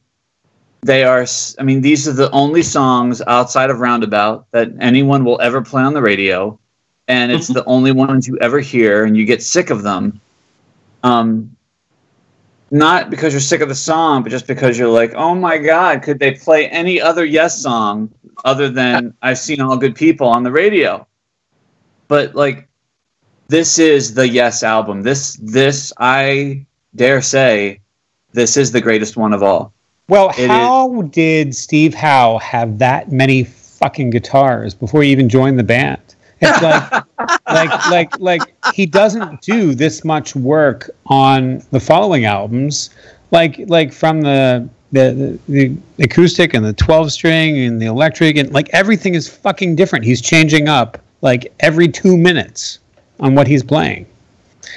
they 0.82 1.04
are. 1.04 1.26
I 1.60 1.64
mean, 1.64 1.82
these 1.82 2.08
are 2.08 2.14
the 2.14 2.30
only 2.32 2.62
songs 2.64 3.22
outside 3.28 3.70
of 3.70 3.80
Roundabout 3.80 4.48
that 4.52 4.70
anyone 4.80 5.24
will 5.24 5.40
ever 5.42 5.62
play 5.62 5.84
on 5.84 5.94
the 5.94 6.02
radio, 6.02 6.60
and 7.08 7.32
it's 7.32 7.48
the 7.48 7.64
only 7.66 7.92
ones 7.92 8.28
you 8.28 8.38
ever 8.40 8.60
hear, 8.60 9.06
and 9.06 9.16
you 9.16 9.26
get 9.26 9.42
sick 9.42 9.70
of 9.70 9.84
them. 9.84 10.20
Um, 11.04 11.56
not 12.72 13.12
because 13.12 13.34
you're 13.34 13.40
sick 13.40 13.62
of 13.62 13.70
the 13.70 13.76
song, 13.76 14.24
but 14.24 14.30
just 14.30 14.48
because 14.48 14.78
you're 14.80 14.90
like, 14.90 15.14
oh 15.14 15.36
my 15.36 15.58
god, 15.58 16.02
could 16.02 16.20
they 16.20 16.32
play 16.32 16.68
any 16.70 17.00
other 17.00 17.24
Yes 17.24 17.62
song 17.62 18.12
other 18.44 18.68
than 18.68 19.14
I've 19.22 19.38
seen 19.38 19.62
all 19.62 19.78
good 19.78 19.96
people 19.96 20.28
on 20.28 20.44
the 20.44 20.52
radio? 20.52 21.08
But 22.08 22.36
like, 22.36 22.68
this 23.48 23.78
is 23.78 24.16
the 24.16 24.28
Yes 24.28 24.64
album. 24.64 25.04
This 25.04 25.38
this 25.42 25.94
I 26.00 26.66
dare 26.96 27.22
say, 27.22 27.80
this 28.34 28.58
is 28.58 28.72
the 28.72 28.82
greatest 28.82 29.18
one 29.18 29.34
of 29.34 29.42
all. 29.44 29.74
Well, 30.10 30.32
it 30.38 30.50
how 30.50 31.02
is. 31.02 31.10
did 31.12 31.56
Steve 31.56 31.94
Howe 31.94 32.38
have 32.40 32.80
that 32.80 33.12
many 33.12 33.46
fucking 33.46 34.10
guitars 34.10 34.74
before 34.74 35.04
he 35.04 35.12
even 35.12 35.30
joined 35.30 35.58
the 35.58 35.64
band? 35.64 36.02
It's 36.42 36.62
like, 36.62 37.04
like, 37.48 37.90
like, 37.90 38.20
like 38.20 38.74
he 38.74 38.86
doesn't 38.86 39.42
do 39.42 39.74
this 39.74 40.04
much 40.04 40.36
work 40.36 40.90
on 41.06 41.64
the 41.72 41.80
following 41.80 42.26
albums, 42.26 42.90
like, 43.32 43.58
like 43.68 43.94
from 43.94 44.22
the 44.22 44.68
the, 44.94 45.40
the, 45.48 45.76
the 45.98 46.04
acoustic 46.04 46.54
and 46.54 46.64
the 46.64 46.74
12 46.74 47.12
string 47.12 47.58
and 47.58 47.82
the 47.82 47.88
electric 47.88 48.38
and 48.38 48.54
like 48.54 48.70
everything 48.74 49.16
is 49.16 49.28
fucking 49.28 49.76
different. 49.76 50.06
He's 50.06 50.22
changing 50.22 50.70
up 50.70 51.00
like 51.22 51.52
every 51.62 51.88
two 51.88 52.16
minutes 52.16 52.78
on 53.20 53.34
what 53.34 53.48
he's 53.48 53.64
playing. 53.64 54.06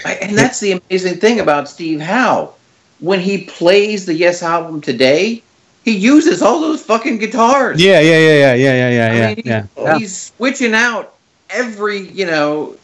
And 0.04 0.36
that's 0.36 0.58
the 0.60 0.72
amazing 0.72 1.20
thing 1.20 1.40
about 1.40 1.68
Steve 1.68 2.00
Howe. 2.00 2.54
When 3.00 3.20
he 3.20 3.44
plays 3.44 4.06
the 4.06 4.14
Yes 4.14 4.42
album 4.42 4.80
today, 4.80 5.42
he 5.84 5.96
uses 5.96 6.42
all 6.42 6.60
those 6.60 6.82
fucking 6.82 7.18
guitars. 7.18 7.82
Yeah, 7.82 8.00
yeah, 8.00 8.18
yeah, 8.18 8.34
yeah, 8.34 8.54
yeah, 8.54 8.74
yeah, 8.74 9.12
yeah, 9.12 9.34
mean, 9.34 9.42
yeah. 9.44 9.66
yeah. 9.76 9.98
He's 9.98 10.32
switching 10.36 10.74
out 10.74 11.14
every 11.50 12.08
you 12.08 12.26
know 12.26 12.76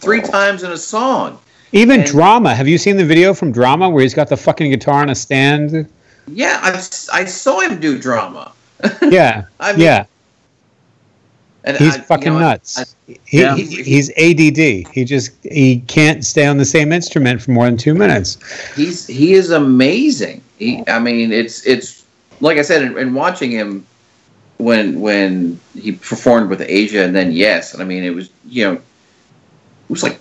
three 0.00 0.20
times 0.20 0.62
in 0.62 0.72
a 0.72 0.76
song. 0.76 1.38
Even 1.72 2.00
and, 2.00 2.08
drama. 2.08 2.54
Have 2.54 2.68
you 2.68 2.78
seen 2.78 2.96
the 2.96 3.04
video 3.04 3.34
from 3.34 3.52
drama 3.52 3.88
where 3.88 4.02
he's 4.02 4.14
got 4.14 4.28
the 4.28 4.36
fucking 4.36 4.70
guitar 4.70 5.02
on 5.02 5.10
a 5.10 5.14
stand? 5.14 5.88
Yeah, 6.28 6.58
I, 6.62 6.70
I 7.12 7.24
saw 7.24 7.60
him 7.60 7.80
do 7.80 7.98
drama. 7.98 8.52
yeah, 9.02 9.44
I 9.60 9.72
mean, 9.72 9.82
yeah. 9.82 10.06
And 11.66 11.76
he's 11.76 11.96
I, 11.96 12.00
fucking 12.00 12.26
you 12.26 12.32
know, 12.32 12.38
nuts. 12.38 12.78
I, 12.78 13.18
he, 13.24 13.40
yeah. 13.40 13.56
he, 13.56 13.64
he's 13.82 14.10
ADD. 14.10 14.88
He 14.94 15.04
just 15.04 15.32
he 15.42 15.80
can't 15.80 16.24
stay 16.24 16.46
on 16.46 16.58
the 16.58 16.64
same 16.64 16.92
instrument 16.92 17.42
for 17.42 17.50
more 17.50 17.64
than 17.64 17.76
two 17.76 17.92
minutes. 17.92 18.38
He's 18.74 19.06
he 19.06 19.34
is 19.34 19.50
amazing. 19.50 20.42
He, 20.58 20.82
I 20.86 21.00
mean, 21.00 21.32
it's 21.32 21.66
it's 21.66 22.04
like 22.40 22.58
I 22.58 22.62
said, 22.62 22.82
in, 22.82 22.96
in 22.96 23.14
watching 23.14 23.50
him 23.50 23.84
when 24.58 25.00
when 25.00 25.60
he 25.74 25.92
performed 25.92 26.50
with 26.50 26.60
Asia 26.60 27.02
and 27.02 27.14
then 27.14 27.32
Yes, 27.32 27.74
and 27.74 27.82
I 27.82 27.84
mean 27.84 28.04
it 28.04 28.14
was 28.14 28.30
you 28.48 28.64
know 28.64 28.74
it 28.74 29.90
was 29.90 30.04
like 30.04 30.20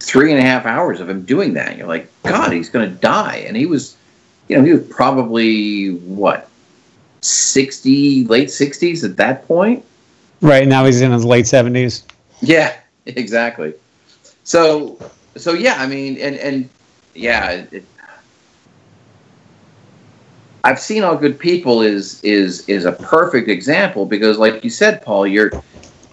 three 0.00 0.30
and 0.30 0.40
a 0.40 0.42
half 0.42 0.66
hours 0.66 1.00
of 1.00 1.08
him 1.08 1.22
doing 1.22 1.54
that. 1.54 1.68
And 1.68 1.78
you're 1.78 1.88
like, 1.88 2.08
God, 2.22 2.52
he's 2.52 2.68
going 2.68 2.88
to 2.88 2.96
die, 2.96 3.44
and 3.46 3.56
he 3.56 3.66
was, 3.66 3.96
you 4.48 4.56
know, 4.56 4.64
he 4.64 4.72
was 4.72 4.86
probably 4.88 5.90
what 5.90 6.48
sixty, 7.20 8.24
late 8.24 8.50
sixties 8.50 9.04
at 9.04 9.16
that 9.16 9.46
point. 9.46 9.84
Right 10.40 10.68
now, 10.68 10.84
he's 10.84 11.00
in 11.00 11.12
his 11.12 11.24
late 11.24 11.46
seventies. 11.46 12.04
Yeah, 12.40 12.76
exactly. 13.06 13.74
So, 14.44 14.98
so 15.36 15.52
yeah, 15.52 15.76
I 15.78 15.86
mean, 15.86 16.18
and 16.18 16.36
and 16.36 16.68
yeah, 17.14 17.64
it, 17.70 17.84
I've 20.64 20.80
seen 20.80 21.04
all 21.04 21.16
good 21.16 21.38
people 21.38 21.82
is 21.82 22.22
is 22.22 22.68
is 22.68 22.84
a 22.84 22.92
perfect 22.92 23.48
example 23.48 24.04
because, 24.04 24.36
like 24.38 24.64
you 24.64 24.70
said, 24.70 25.02
Paul, 25.02 25.26
you're 25.26 25.52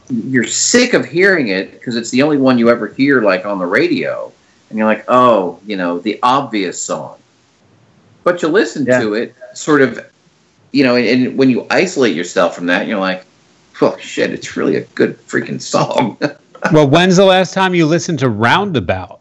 you're 0.09 0.45
sick 0.45 0.93
of 0.93 1.05
hearing 1.05 1.47
it 1.47 1.71
because 1.71 1.95
it's 1.95 2.11
the 2.11 2.21
only 2.21 2.37
one 2.37 2.57
you 2.57 2.69
ever 2.69 2.87
hear 2.87 3.21
like 3.21 3.45
on 3.45 3.57
the 3.57 3.65
radio, 3.65 4.31
and 4.69 4.77
you're 4.77 4.87
like, 4.87 5.05
oh, 5.07 5.59
you 5.65 5.75
know, 5.75 5.99
the 5.99 6.19
obvious 6.21 6.81
song. 6.81 7.17
But 8.23 8.41
you 8.41 8.47
listen 8.47 8.85
yeah. 8.85 8.99
to 8.99 9.15
it, 9.15 9.35
sort 9.53 9.81
of, 9.81 10.05
you 10.71 10.83
know, 10.83 10.95
and, 10.95 11.05
and 11.05 11.37
when 11.37 11.49
you 11.49 11.65
isolate 11.69 12.15
yourself 12.15 12.55
from 12.55 12.67
that, 12.67 12.87
you're 12.87 12.99
like, 12.99 13.25
oh 13.81 13.97
shit, 13.97 14.31
it's 14.31 14.55
really 14.55 14.75
a 14.75 14.81
good 14.81 15.17
freaking 15.27 15.61
song. 15.61 16.17
well, 16.71 16.87
when's 16.87 17.17
the 17.17 17.25
last 17.25 17.53
time 17.53 17.73
you 17.73 17.85
listened 17.85 18.19
to 18.19 18.29
Roundabout? 18.29 19.19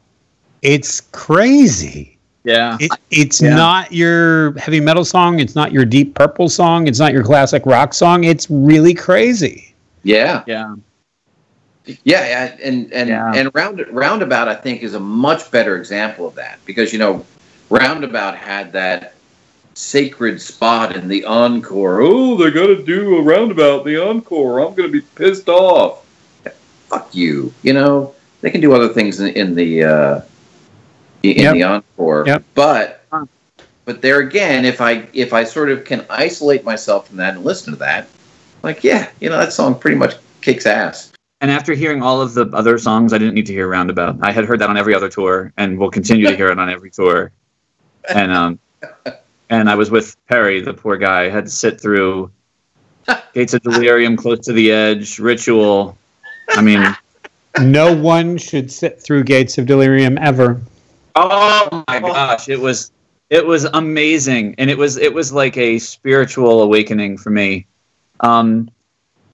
It's 0.62 1.00
crazy. 1.00 2.18
Yeah. 2.44 2.76
It, 2.80 2.90
it's 3.10 3.40
yeah. 3.40 3.54
not 3.54 3.92
your 3.92 4.58
heavy 4.58 4.80
metal 4.80 5.04
song. 5.04 5.38
It's 5.38 5.54
not 5.54 5.72
your 5.72 5.84
deep 5.84 6.14
purple 6.14 6.48
song. 6.48 6.86
It's 6.86 6.98
not 6.98 7.12
your 7.12 7.22
classic 7.22 7.64
rock 7.66 7.94
song. 7.94 8.24
It's 8.24 8.50
really 8.50 8.94
crazy. 8.94 9.74
Yeah. 10.02 10.42
Yeah. 10.46 10.74
Yeah, 12.04 12.56
and 12.62 12.92
and 12.92 13.08
yeah. 13.08 13.32
and 13.34 13.50
round 13.54 13.84
roundabout 13.90 14.46
I 14.46 14.54
think 14.54 14.82
is 14.84 14.94
a 14.94 15.00
much 15.00 15.50
better 15.50 15.76
example 15.76 16.28
of 16.28 16.34
that 16.36 16.60
because 16.64 16.92
you 16.92 16.98
know 17.00 17.26
roundabout 17.70 18.36
had 18.36 18.72
that 18.72 19.14
sacred 19.74 20.40
spot 20.40 20.96
in 20.96 21.08
the 21.08 21.24
encore. 21.24 22.00
Oh, 22.00 22.36
they're 22.36 22.50
gonna 22.50 22.82
do 22.82 23.16
a 23.18 23.22
roundabout 23.22 23.84
the 23.84 24.02
encore. 24.02 24.60
I'm 24.60 24.74
gonna 24.74 24.88
be 24.88 25.00
pissed 25.00 25.48
off. 25.48 26.06
Fuck 26.88 27.14
you. 27.14 27.52
You 27.62 27.72
know 27.72 28.14
they 28.40 28.50
can 28.50 28.60
do 28.60 28.72
other 28.72 28.88
things 28.88 29.20
in, 29.20 29.28
in 29.28 29.54
the 29.54 29.84
uh, 29.84 30.20
in 31.22 31.38
yep. 31.38 31.54
the 31.54 31.62
encore. 31.62 32.24
Yep. 32.26 32.44
But 32.54 33.02
but 33.84 34.00
there 34.00 34.20
again, 34.20 34.64
if 34.64 34.80
I 34.80 35.08
if 35.12 35.32
I 35.32 35.44
sort 35.44 35.70
of 35.70 35.84
can 35.84 36.04
isolate 36.08 36.64
myself 36.64 37.08
from 37.08 37.16
that 37.16 37.34
and 37.34 37.44
listen 37.44 37.72
to 37.72 37.78
that, 37.80 38.08
like 38.62 38.84
yeah, 38.84 39.10
you 39.20 39.28
know 39.28 39.38
that 39.38 39.52
song 39.52 39.78
pretty 39.78 39.96
much 39.96 40.16
kicks 40.40 40.66
ass. 40.66 41.12
And 41.40 41.50
after 41.50 41.74
hearing 41.74 42.02
all 42.02 42.20
of 42.20 42.34
the 42.34 42.46
other 42.52 42.78
songs, 42.78 43.12
I 43.12 43.18
didn't 43.18 43.34
need 43.34 43.46
to 43.46 43.52
hear 43.52 43.68
Roundabout. 43.68 44.18
I 44.22 44.30
had 44.30 44.44
heard 44.44 44.60
that 44.60 44.70
on 44.70 44.76
every 44.76 44.94
other 44.94 45.08
tour, 45.08 45.52
and 45.56 45.76
will 45.76 45.90
continue 45.90 46.26
to 46.28 46.36
hear 46.36 46.48
it 46.48 46.58
on 46.58 46.70
every 46.70 46.90
tour. 46.90 47.32
And 48.14 48.30
um, 48.30 48.58
and 49.52 49.68
I 49.68 49.74
was 49.74 49.90
with 49.90 50.16
Perry, 50.28 50.62
the 50.62 50.72
poor 50.72 50.96
guy, 50.96 51.24
I 51.24 51.28
had 51.28 51.44
to 51.44 51.50
sit 51.50 51.78
through 51.78 52.32
Gates 53.34 53.52
of 53.52 53.60
Delirium, 53.62 54.16
Close 54.16 54.40
to 54.46 54.52
the 54.54 54.72
Edge, 54.72 55.18
Ritual. 55.18 55.98
I 56.48 56.62
mean, 56.62 56.82
no 57.60 57.94
one 57.94 58.38
should 58.38 58.72
sit 58.72 58.98
through 58.98 59.24
Gates 59.24 59.58
of 59.58 59.66
Delirium 59.66 60.16
ever. 60.18 60.58
Oh 61.16 61.84
my 61.86 62.00
gosh, 62.00 62.48
it 62.48 62.58
was 62.58 62.92
it 63.28 63.44
was 63.44 63.64
amazing, 63.64 64.54
and 64.56 64.70
it 64.70 64.78
was 64.78 64.96
it 64.96 65.12
was 65.12 65.34
like 65.34 65.58
a 65.58 65.78
spiritual 65.78 66.62
awakening 66.62 67.18
for 67.18 67.28
me. 67.28 67.66
Um, 68.20 68.70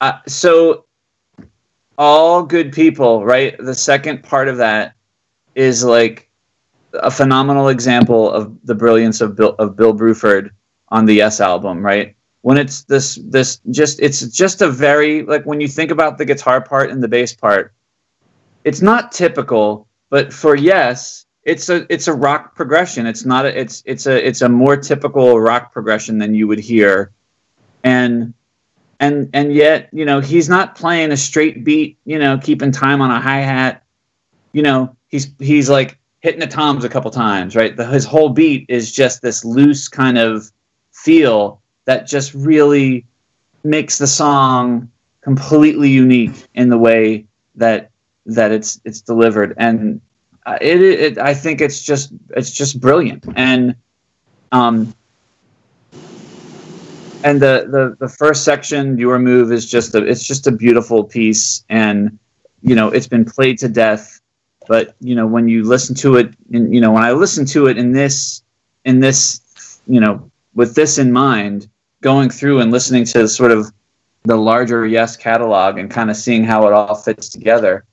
uh, 0.01 0.19
so 0.27 0.85
all 1.97 2.43
good 2.43 2.73
people, 2.73 3.25
right? 3.25 3.57
The 3.59 3.75
second 3.75 4.25
part 4.25 4.49
of 4.49 4.57
that 4.57 4.95
is 5.55 5.85
like 5.85 6.28
a 6.95 7.11
phenomenal 7.11 7.69
example 7.69 8.31
of 8.31 8.57
the 8.65 8.75
brilliance 8.75 9.21
of 9.21 9.37
Bill 9.37 9.55
of 9.59 9.77
Bill 9.77 9.95
Bruford 9.95 10.51
on 10.89 11.05
the 11.05 11.15
Yes 11.15 11.41
album, 11.41 11.85
right? 11.85 12.17
When 12.43 12.57
it's 12.57 12.85
this 12.85 13.17
this 13.25 13.61
just 13.71 14.01
it's 14.01 14.21
just 14.29 14.63
a 14.63 14.69
very 14.71 15.23
like 15.23 15.45
when 15.45 15.61
you 15.61 15.69
think 15.69 15.91
about 15.91 16.19
the 16.19 16.25
guitar 16.25 16.61
part 16.61 16.91
and 16.91 17.03
the 17.03 17.09
bass 17.09 17.35
part, 17.35 17.73
it's 18.65 18.81
not 18.81 19.13
typical, 19.13 19.89
but 20.11 20.33
for 20.33 20.55
Yes, 20.57 21.27
it's 21.45 21.69
a 21.69 21.87
it's 21.93 22.09
a 22.09 22.13
rock 22.13 22.55
progression. 22.55 23.07
It's 23.07 23.25
not 23.25 23.47
a 23.47 23.59
it's 23.59 23.83
it's 23.87 24.07
a 24.07 24.27
it's 24.27 24.43
a 24.43 24.49
more 24.49 24.77
typical 24.77 25.41
rock 25.41 25.73
progression 25.73 26.19
than 26.19 26.35
you 26.35 26.47
would 26.47 26.59
hear, 26.59 27.11
and 27.85 28.35
and 29.01 29.31
and 29.33 29.53
yet 29.53 29.89
you 29.93 30.05
know 30.05 30.21
he's 30.21 30.49
not 30.49 30.75
playing 30.75 31.11
a 31.11 31.17
straight 31.17 31.65
beat. 31.65 31.99
You 32.05 32.19
know, 32.19 32.39
keeping 32.39 32.71
time 32.71 33.01
on 33.01 33.11
a 33.11 33.21
hi 33.21 33.39
hat. 33.39 33.85
You 34.53 34.63
know, 34.63 34.97
he's 35.09 35.31
he's 35.39 35.69
like 35.69 35.98
hitting 36.21 36.41
the 36.41 36.47
toms 36.47 36.85
a 36.85 36.89
couple 36.89 37.11
times, 37.11 37.55
right? 37.55 37.77
The, 37.77 37.87
his 37.87 38.05
whole 38.05 38.31
beat 38.31 38.67
is 38.69 38.93
just 38.93 39.23
this 39.23 39.45
loose 39.45 39.89
kind 39.89 40.19
of 40.19 40.51
feel 40.93 41.63
that 41.85 42.07
just 42.07 42.35
really 42.35 43.07
makes 43.65 43.99
the 43.99 44.07
song 44.07 44.91
completely 45.21 45.89
unique 45.89 46.47
in 46.55 46.69
the 46.69 46.79
way 46.79 47.27
that 47.55 47.91
that 48.27 48.51
it's 48.51 48.81
it's 48.85 49.01
delivered. 49.01 49.55
And 49.59 50.01
uh, 50.47 50.59
it, 50.61 50.81
it 50.81 51.19
I 51.19 51.35
think 51.35 51.61
it's 51.61 51.83
just 51.83 52.13
it's 52.31 52.51
just 52.51 52.81
brilliant. 52.81 53.25
And 53.37 53.75
um 54.53 54.95
and 57.25 57.41
the, 57.41 57.67
the 57.71 57.97
the 57.99 58.09
first 58.09 58.45
section 58.45 58.99
your 58.99 59.19
move 59.19 59.53
is 59.53 59.69
just 59.71 59.95
a 59.95 60.05
it's 60.05 60.23
just 60.23 60.47
a 60.47 60.53
beautiful 60.53 61.05
piece. 61.05 61.65
And 61.69 62.19
you 62.63 62.75
know 62.75 62.89
it's 62.89 63.09
been 63.09 63.25
played 63.25 63.59
to 63.59 63.69
death 63.69 64.21
but 64.69 64.95
you 65.01 65.15
know 65.15 65.27
when 65.27 65.49
you 65.49 65.65
listen 65.65 65.95
to 65.95 66.17
it 66.17 66.33
and 66.53 66.73
you 66.75 66.81
know 66.81 66.93
when 66.93 67.03
i 67.03 67.11
listen 67.13 67.45
to 67.45 67.67
it 67.67 67.77
in 67.77 67.93
this 67.93 68.43
in 68.85 69.01
this 69.01 69.81
you 69.87 70.01
know 70.01 70.31
with 70.55 70.75
this 70.75 70.99
in 70.99 71.13
mind 71.13 71.69
going 72.01 72.31
through 72.31 72.61
and 72.61 72.71
listening 72.71 73.05
to 73.05 73.27
sort 73.27 73.51
of 73.51 73.73
the 74.25 74.37
larger 74.37 74.87
yes 74.87 75.17
catalog 75.17 75.79
and 75.79 75.91
kind 75.91 76.11
of 76.11 76.17
seeing 76.17 76.45
how 76.45 76.67
it 76.67 76.73
all 76.73 76.95
fits 76.95 77.29
together 77.29 77.85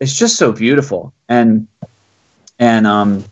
it's 0.00 0.18
just 0.18 0.36
so 0.36 0.52
beautiful. 0.52 1.12
And 1.28 1.68
and 2.58 2.86
um 2.86 3.24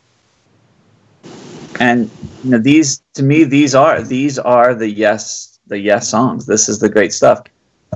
and 1.80 2.10
you 2.42 2.50
know 2.50 2.58
these 2.58 3.02
to 3.14 3.22
me 3.22 3.44
these 3.44 3.74
are 3.74 4.02
these 4.02 4.38
are 4.38 4.74
the 4.74 4.88
yes 4.88 5.58
the 5.66 5.78
yes 5.78 6.08
songs. 6.08 6.46
This 6.46 6.68
is 6.68 6.78
the 6.78 6.88
great 6.88 7.12
stuff. 7.12 7.42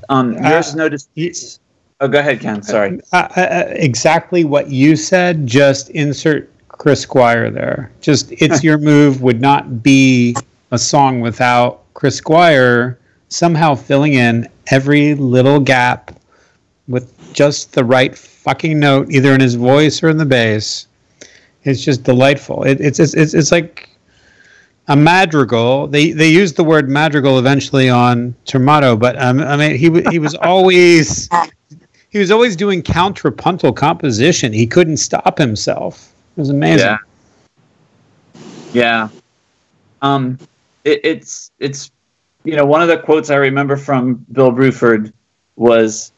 Um 0.08 0.32
yours 0.44 0.74
uh, 0.74 0.76
notice 0.76 1.08
Oh, 2.00 2.08
go 2.08 2.18
ahead, 2.18 2.40
Ken. 2.40 2.62
Sorry. 2.62 3.00
Uh, 3.12 3.28
uh, 3.36 3.40
uh, 3.40 3.64
exactly 3.70 4.44
what 4.44 4.70
you 4.70 4.96
said. 4.96 5.46
Just 5.46 5.88
insert 5.90 6.50
Chris 6.68 7.00
Squire 7.00 7.50
there. 7.50 7.90
Just 8.02 8.32
it's 8.32 8.62
your 8.62 8.76
move 8.92 9.22
would 9.22 9.40
not 9.40 9.82
be 9.82 10.36
a 10.72 10.78
song 10.78 11.20
without 11.20 11.82
Chris 11.94 12.16
Squire 12.16 12.98
somehow 13.28 13.74
filling 13.74 14.12
in 14.12 14.46
every 14.68 15.14
little 15.14 15.58
gap 15.58 16.14
with 16.86 17.32
just 17.32 17.72
the 17.72 17.84
right 17.84 18.16
fucking 18.16 18.78
note, 18.78 19.10
either 19.10 19.32
in 19.32 19.40
his 19.40 19.54
voice 19.54 20.02
or 20.02 20.10
in 20.10 20.18
the 20.18 20.26
bass. 20.26 20.86
It's 21.64 21.82
just 21.82 22.04
delightful. 22.04 22.62
It, 22.62 22.78
it's, 22.80 23.00
it's 23.00 23.14
it's 23.14 23.32
it's 23.32 23.50
like 23.50 23.88
a 24.88 24.94
madrigal. 24.94 25.86
They 25.86 26.12
they 26.12 26.28
used 26.28 26.56
the 26.56 26.62
word 26.62 26.90
madrigal 26.90 27.38
eventually 27.38 27.88
on 27.88 28.36
Tormato, 28.44 28.98
but 28.98 29.20
um, 29.20 29.40
I 29.40 29.56
mean 29.56 29.76
he 29.76 29.90
he 30.10 30.18
was 30.18 30.34
always 30.34 31.28
he 32.10 32.18
was 32.18 32.30
always 32.30 32.56
doing 32.56 32.82
contrapuntal 32.82 33.72
composition. 33.72 34.52
He 34.52 34.66
couldn't 34.66 34.98
stop 34.98 35.38
himself. 35.38 36.12
It 36.36 36.40
was 36.40 36.50
amazing. 36.50 36.86
Yeah. 36.86 36.98
Yeah. 38.72 39.08
Um, 40.02 40.38
it, 40.84 41.00
it's 41.02 41.50
it's 41.58 41.90
you 42.44 42.54
know 42.56 42.64
one 42.64 42.82
of 42.82 42.88
the 42.88 42.98
quotes 42.98 43.30
I 43.30 43.36
remember 43.36 43.76
from 43.76 44.24
Bill 44.32 44.52
Bruford 44.52 45.12
was, 45.56 46.12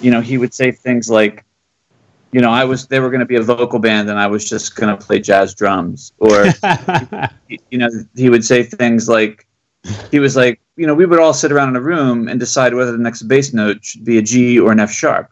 you 0.00 0.10
know, 0.10 0.20
he 0.20 0.38
would 0.38 0.54
say 0.54 0.70
things 0.70 1.10
like, 1.10 1.44
you 2.30 2.40
know, 2.40 2.50
I 2.50 2.64
was 2.64 2.86
they 2.86 3.00
were 3.00 3.10
going 3.10 3.20
to 3.20 3.26
be 3.26 3.36
a 3.36 3.42
vocal 3.42 3.78
band 3.78 4.08
and 4.08 4.18
I 4.18 4.26
was 4.26 4.48
just 4.48 4.76
going 4.76 4.96
to 4.96 5.04
play 5.04 5.20
jazz 5.20 5.54
drums, 5.54 6.12
or 6.18 6.46
you 7.48 7.78
know, 7.78 7.88
he 8.16 8.30
would 8.30 8.44
say 8.44 8.62
things 8.62 9.08
like, 9.08 9.46
he 10.10 10.18
was 10.18 10.36
like, 10.36 10.60
you 10.76 10.86
know, 10.86 10.94
we 10.94 11.06
would 11.06 11.18
all 11.18 11.34
sit 11.34 11.52
around 11.52 11.70
in 11.70 11.76
a 11.76 11.80
room 11.80 12.28
and 12.28 12.38
decide 12.38 12.74
whether 12.74 12.92
the 12.92 12.98
next 12.98 13.22
bass 13.22 13.52
note 13.52 13.84
should 13.84 14.04
be 14.04 14.18
a 14.18 14.22
G 14.22 14.58
or 14.58 14.72
an 14.72 14.80
F 14.80 14.90
sharp. 14.90 15.30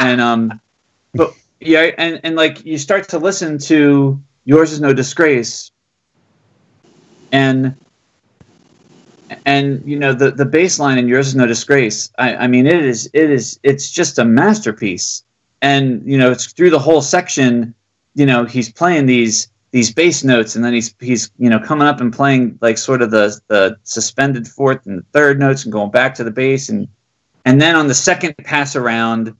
And 0.00 0.20
um, 0.20 0.60
but 1.14 1.34
yeah, 1.60 1.90
and 1.98 2.20
and 2.24 2.36
like 2.36 2.64
you 2.64 2.78
start 2.78 3.08
to 3.10 3.18
listen 3.18 3.58
to 3.58 4.22
yours 4.44 4.72
is 4.72 4.80
no 4.80 4.92
disgrace, 4.92 5.70
and 7.30 7.76
and 9.44 9.82
you 9.84 9.98
know 9.98 10.12
the 10.12 10.30
the 10.30 10.46
bass 10.46 10.78
line 10.78 10.98
in 10.98 11.08
yours 11.08 11.28
is 11.28 11.34
no 11.34 11.46
disgrace. 11.46 12.10
I, 12.18 12.36
I 12.36 12.46
mean, 12.46 12.66
it 12.66 12.84
is 12.84 13.10
it 13.12 13.30
is 13.30 13.58
it's 13.62 13.90
just 13.90 14.18
a 14.18 14.24
masterpiece. 14.24 15.24
And 15.60 16.02
you 16.04 16.18
know, 16.18 16.32
it's 16.32 16.46
through 16.46 16.70
the 16.70 16.78
whole 16.78 17.02
section. 17.02 17.74
You 18.14 18.26
know, 18.26 18.44
he's 18.44 18.70
playing 18.70 19.06
these 19.06 19.48
these 19.72 19.92
bass 19.92 20.22
notes 20.22 20.54
and 20.54 20.64
then 20.64 20.74
he's 20.74 20.94
he's 21.00 21.30
you 21.38 21.50
know 21.50 21.58
coming 21.58 21.88
up 21.88 22.00
and 22.00 22.12
playing 22.12 22.58
like 22.60 22.78
sort 22.78 23.02
of 23.02 23.10
the 23.10 23.40
the 23.48 23.76
suspended 23.82 24.46
fourth 24.46 24.86
and 24.86 25.04
third 25.12 25.40
notes 25.40 25.64
and 25.64 25.72
going 25.72 25.90
back 25.90 26.14
to 26.14 26.24
the 26.24 26.30
bass. 26.30 26.68
And 26.68 26.86
and 27.44 27.60
then 27.60 27.74
on 27.74 27.88
the 27.88 27.94
second 27.94 28.34
pass 28.44 28.76
around 28.76 29.34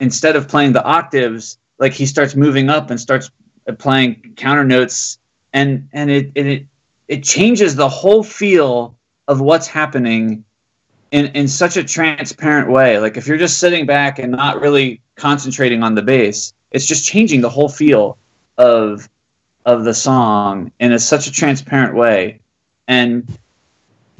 instead 0.00 0.34
of 0.34 0.48
playing 0.48 0.72
the 0.72 0.82
octaves 0.82 1.58
like 1.78 1.92
he 1.92 2.06
starts 2.06 2.34
moving 2.34 2.70
up 2.70 2.90
and 2.90 2.98
starts 2.98 3.30
playing 3.78 4.34
counter 4.36 4.64
notes. 4.64 5.18
And 5.52 5.88
and 5.92 6.10
it 6.10 6.32
and 6.34 6.48
it 6.48 6.66
it 7.08 7.22
changes 7.22 7.76
the 7.76 7.88
whole 7.88 8.24
feel 8.24 8.98
of 9.28 9.40
what's 9.40 9.66
happening 9.66 10.44
in 11.10 11.26
in 11.28 11.48
such 11.48 11.76
a 11.76 11.84
transparent 11.84 12.70
way. 12.70 12.98
Like 12.98 13.16
if 13.16 13.26
you're 13.26 13.38
just 13.38 13.58
sitting 13.58 13.84
back 13.84 14.18
and 14.18 14.32
not 14.32 14.60
really 14.60 15.02
concentrating 15.16 15.82
on 15.82 15.94
the 15.94 16.02
bass 16.02 16.52
it's 16.70 16.86
just 16.86 17.06
changing 17.06 17.40
the 17.40 17.48
whole 17.48 17.68
feel 17.68 18.18
of 18.58 19.08
of 19.66 19.84
the 19.84 19.92
song 19.92 20.72
in 20.80 20.92
a, 20.92 20.98
such 20.98 21.26
a 21.26 21.32
transparent 21.32 21.94
way, 21.94 22.40
and 22.88 23.38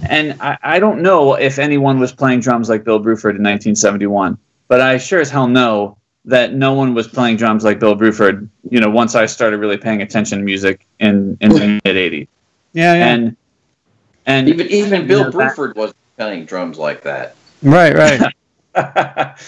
and 0.02 0.37
I, 0.42 0.59
I 0.62 0.78
don't 0.78 1.00
know 1.00 1.35
if 1.35 1.59
anyone 1.59 1.98
was 1.98 2.12
playing 2.12 2.40
drums 2.40 2.68
like 2.68 2.85
Bill 2.85 3.00
Bruford 3.00 3.37
in 3.37 3.42
1971, 3.42 4.37
but 4.68 4.80
I 4.82 4.98
sure 4.98 5.20
as 5.20 5.30
hell 5.30 5.48
know 5.48 5.96
that 6.26 6.52
no 6.52 6.74
one 6.74 6.92
was 6.92 7.06
playing 7.06 7.37
drums 7.37 7.64
like 7.64 7.78
Bill 7.78 7.96
Bruford. 7.96 8.48
You 8.68 8.80
know, 8.80 8.90
once 8.90 9.14
I 9.14 9.26
started 9.26 9.59
really 9.59 9.78
paying 9.78 10.02
attention 10.02 10.38
to 10.38 10.44
music 10.44 10.85
in 10.98 11.38
in 11.40 11.50
the 11.50 11.80
mid 11.85 11.96
'80s. 11.96 12.28
Yeah, 12.72 12.92
yeah, 12.92 13.06
and 13.06 13.37
and 14.26 14.48
even 14.50 14.66
even 14.66 15.06
Bill 15.06 15.20
you 15.20 15.24
know, 15.24 15.30
Bruford 15.30 15.68
that, 15.68 15.76
was 15.76 15.94
playing 16.18 16.44
drums 16.44 16.76
like 16.76 17.02
that. 17.04 17.37
Right, 17.62 17.94
right. 17.96 18.35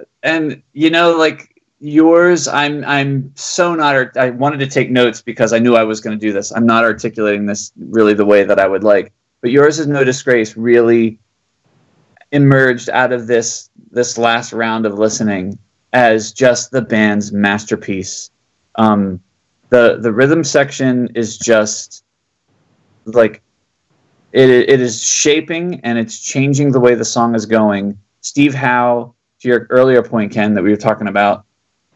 and 0.24 0.62
you 0.72 0.90
know, 0.90 1.16
like 1.16 1.51
yours 1.84 2.46
i'm 2.46 2.84
i'm 2.84 3.32
so 3.34 3.74
not 3.74 4.16
i 4.16 4.30
wanted 4.30 4.58
to 4.58 4.68
take 4.68 4.88
notes 4.88 5.20
because 5.20 5.52
i 5.52 5.58
knew 5.58 5.74
i 5.74 5.82
was 5.82 6.00
going 6.00 6.16
to 6.16 6.26
do 6.26 6.32
this. 6.32 6.52
I'm 6.52 6.64
not 6.64 6.84
articulating 6.84 7.46
this 7.46 7.72
really 7.76 8.14
the 8.14 8.24
way 8.24 8.44
that 8.44 8.60
i 8.60 8.68
would 8.68 8.84
like 8.84 9.12
but 9.40 9.50
yours 9.50 9.80
is 9.80 9.88
no 9.88 10.04
disgrace 10.04 10.56
really 10.56 11.18
emerged 12.30 12.88
out 12.90 13.12
of 13.12 13.26
this 13.26 13.68
this 13.90 14.16
last 14.16 14.52
round 14.52 14.86
of 14.86 14.98
listening 14.98 15.58
as 15.92 16.32
just 16.32 16.70
the 16.70 16.80
band's 16.80 17.32
masterpiece. 17.32 18.30
Um 18.76 19.20
the 19.68 19.98
the 20.00 20.12
rhythm 20.12 20.42
section 20.42 21.10
is 21.14 21.36
just 21.36 22.04
like 23.04 23.42
it 24.32 24.48
it 24.48 24.80
is 24.80 25.02
shaping 25.02 25.80
and 25.80 25.98
it's 25.98 26.18
changing 26.20 26.72
the 26.72 26.80
way 26.80 26.94
the 26.94 27.04
song 27.04 27.34
is 27.34 27.44
going. 27.44 27.98
Steve 28.22 28.54
howe 28.54 29.14
to 29.40 29.48
your 29.48 29.66
earlier 29.70 30.02
point 30.02 30.32
ken 30.32 30.54
that 30.54 30.62
we 30.62 30.70
were 30.70 30.76
talking 30.76 31.08
about 31.08 31.44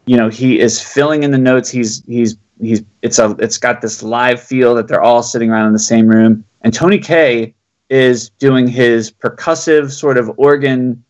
you 0.06 0.16
know 0.16 0.28
he 0.28 0.58
is 0.58 0.80
filling 0.80 1.22
in 1.24 1.32
the 1.32 1.38
notes. 1.38 1.68
He's 1.68 2.02
he's 2.06 2.36
he's 2.60 2.82
it's 3.02 3.18
a 3.18 3.36
it's 3.38 3.58
got 3.58 3.80
this 3.80 4.02
live 4.02 4.40
feel 4.40 4.74
that 4.76 4.88
they're 4.88 5.02
all 5.02 5.22
sitting 5.22 5.50
around 5.50 5.66
in 5.66 5.72
the 5.72 5.78
same 5.78 6.08
room. 6.08 6.44
And 6.62 6.72
tony 6.72 6.98
kaye 6.98 7.54
is 7.90 8.30
doing 8.30 8.66
his 8.66 9.10
percussive 9.10 9.90
sort 9.90 10.16
of 10.16 10.30
organ 10.38 11.04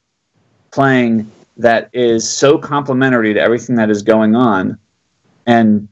playing 0.70 1.30
that 1.56 1.88
is 1.92 2.28
so 2.28 2.58
complementary 2.58 3.32
to 3.32 3.40
everything 3.40 3.76
that 3.76 3.88
is 3.88 4.02
going 4.02 4.34
on. 4.34 4.78
And 5.46 5.88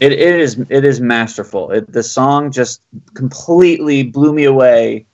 it, 0.00 0.12
it 0.12 0.40
is 0.40 0.58
it 0.70 0.84
is 0.84 1.00
masterful. 1.00 1.70
It, 1.72 1.92
the 1.92 2.02
song 2.02 2.52
just 2.52 2.82
completely 3.14 4.04
blew 4.04 4.32
me 4.32 4.44
away 4.44 5.06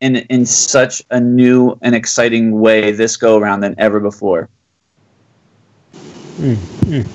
in 0.00 0.16
in 0.16 0.44
such 0.44 1.02
a 1.10 1.18
new 1.18 1.78
and 1.80 1.94
exciting 1.94 2.60
way 2.60 2.92
this 2.92 3.16
go 3.16 3.38
around 3.38 3.60
than 3.60 3.74
ever 3.78 3.98
before 3.98 4.50
Mm, 6.38 7.06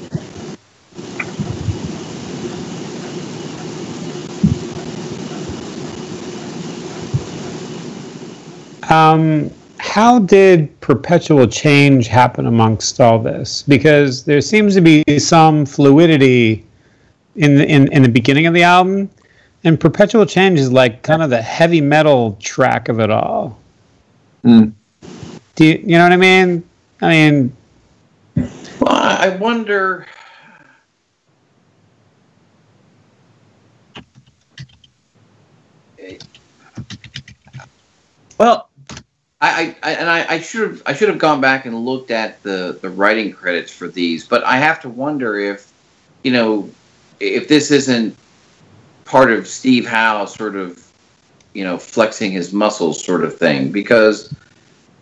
Um, 8.92 9.50
how 9.78 10.20
did 10.20 10.78
perpetual 10.82 11.48
change 11.48 12.08
happen 12.08 12.46
amongst 12.46 13.00
all 13.00 13.20
this? 13.20 13.62
Because 13.62 14.26
there 14.26 14.42
seems 14.42 14.76
to 14.76 14.82
be 14.82 15.04
some 15.18 15.66
fluidity 15.66 16.66
in 17.38 17.56
the, 17.56 17.66
in, 17.66 17.90
in 17.94 18.04
the 18.04 18.10
beginning 18.10 18.48
of 18.48 18.54
the 18.54 18.64
album, 18.64 19.10
and 19.64 19.80
perpetual 19.80 20.26
change 20.26 20.60
is 20.60 20.72
like 20.72 21.04
kind 21.04 21.22
of 21.22 21.30
the 21.30 21.42
heavy 21.42 21.80
metal 21.80 22.38
track 22.42 22.90
of 22.90 23.00
it 23.00 23.10
all. 23.10 23.58
Mm. 24.44 24.74
Do 25.56 25.66
you, 25.66 25.78
you 25.86 25.98
know 25.98 26.04
what 26.04 26.12
I 26.12 26.18
mean? 26.18 26.64
I 27.02 27.10
mean, 27.10 27.56
I 29.22 29.30
wonder. 29.30 30.08
Well, 38.40 38.68
I, 39.40 39.76
I 39.84 39.92
and 39.92 40.10
I, 40.10 40.26
I 40.28 40.40
should 40.40 40.68
have 40.68 40.82
I 40.88 40.94
should 40.94 41.08
have 41.10 41.20
gone 41.20 41.40
back 41.40 41.68
and 41.68 41.86
looked 41.86 42.10
at 42.10 42.42
the 42.42 42.80
the 42.82 42.90
writing 42.90 43.32
credits 43.32 43.72
for 43.72 43.88
these, 43.88 44.28
but 44.28 44.44
I 44.44 44.58
have 44.58 44.82
to 44.82 44.90
wonder 44.90 45.38
if, 45.38 45.72
you 46.24 46.32
know, 46.32 46.68
if 47.20 47.48
this 47.48 47.70
isn't 47.70 48.18
part 49.06 49.32
of 49.32 49.48
Steve 49.48 49.86
Howe 49.86 50.26
sort 50.26 50.56
of, 50.56 50.84
you 51.54 51.64
know, 51.64 51.78
flexing 51.78 52.32
his 52.32 52.54
muscles 52.54 53.04
sort 53.04 53.24
of 53.24 53.38
thing 53.38 53.72
because, 53.72 54.34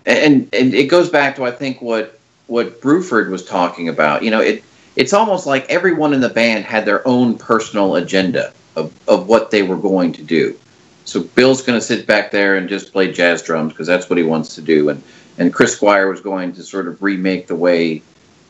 and 0.06 0.50
and 0.54 0.74
it 0.74 0.90
goes 0.90 1.10
back 1.10 1.38
to 1.38 1.46
I 1.46 1.52
think 1.52 1.82
what 1.82 2.19
what 2.50 2.82
Bruford 2.82 3.30
was 3.30 3.46
talking 3.46 3.90
about. 3.90 4.24
You 4.24 4.32
know, 4.32 4.42
it 4.42 4.64
it's 4.96 5.14
almost 5.14 5.46
like 5.46 5.66
everyone 5.70 6.14
in 6.14 6.20
the 6.20 6.30
band 6.30 6.66
had 6.66 6.86
their 6.86 7.08
own 7.08 7.38
personal 7.38 7.96
agenda 7.96 8.54
of, 8.76 8.94
of 9.08 9.28
what 9.28 9.52
they 9.52 9.64
were 9.64 9.78
going 9.78 10.12
to 10.14 10.24
do. 10.24 10.58
So 11.06 11.22
Bill's 11.24 11.62
going 11.62 11.80
to 11.80 11.86
sit 11.86 12.06
back 12.06 12.32
there 12.32 12.58
and 12.58 12.68
just 12.68 12.92
play 12.92 13.12
jazz 13.12 13.42
drums 13.42 13.74
because 13.74 13.88
that's 13.88 14.10
what 14.10 14.18
he 14.18 14.24
wants 14.24 14.56
to 14.56 14.62
do, 14.62 14.90
and 14.90 15.02
and 15.38 15.54
Chris 15.54 15.76
Squire 15.76 16.10
was 16.10 16.22
going 16.22 16.54
to 16.54 16.64
sort 16.64 16.88
of 16.88 17.02
remake 17.02 17.48
the 17.48 17.56
way 17.56 18.02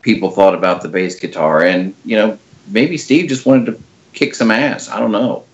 people 0.02 0.32
thought 0.32 0.56
about 0.56 0.82
the 0.82 0.88
bass 0.88 1.20
guitar, 1.20 1.64
and 1.64 1.94
you 2.06 2.16
know 2.16 2.38
maybe 2.68 2.98
Steve 2.98 3.30
just 3.30 3.46
wanted 3.46 3.66
to 3.66 3.84
kick 4.14 4.34
some 4.36 4.52
ass. 4.52 4.90
I 4.90 5.00
don't 5.00 5.12
know. 5.12 5.46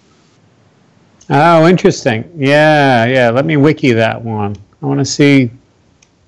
Oh, 1.29 1.67
interesting. 1.67 2.29
Yeah, 2.37 3.05
yeah. 3.05 3.29
Let 3.31 3.45
me 3.45 3.57
wiki 3.57 3.91
that 3.93 4.23
one. 4.23 4.55
I 4.81 4.85
want 4.85 4.99
to 4.99 5.05
see 5.05 5.49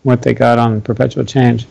what 0.04 0.24
they 0.24 0.34
got 0.34 0.58
on 0.58 0.82
perpetual 0.82 1.24
change. 1.24 1.68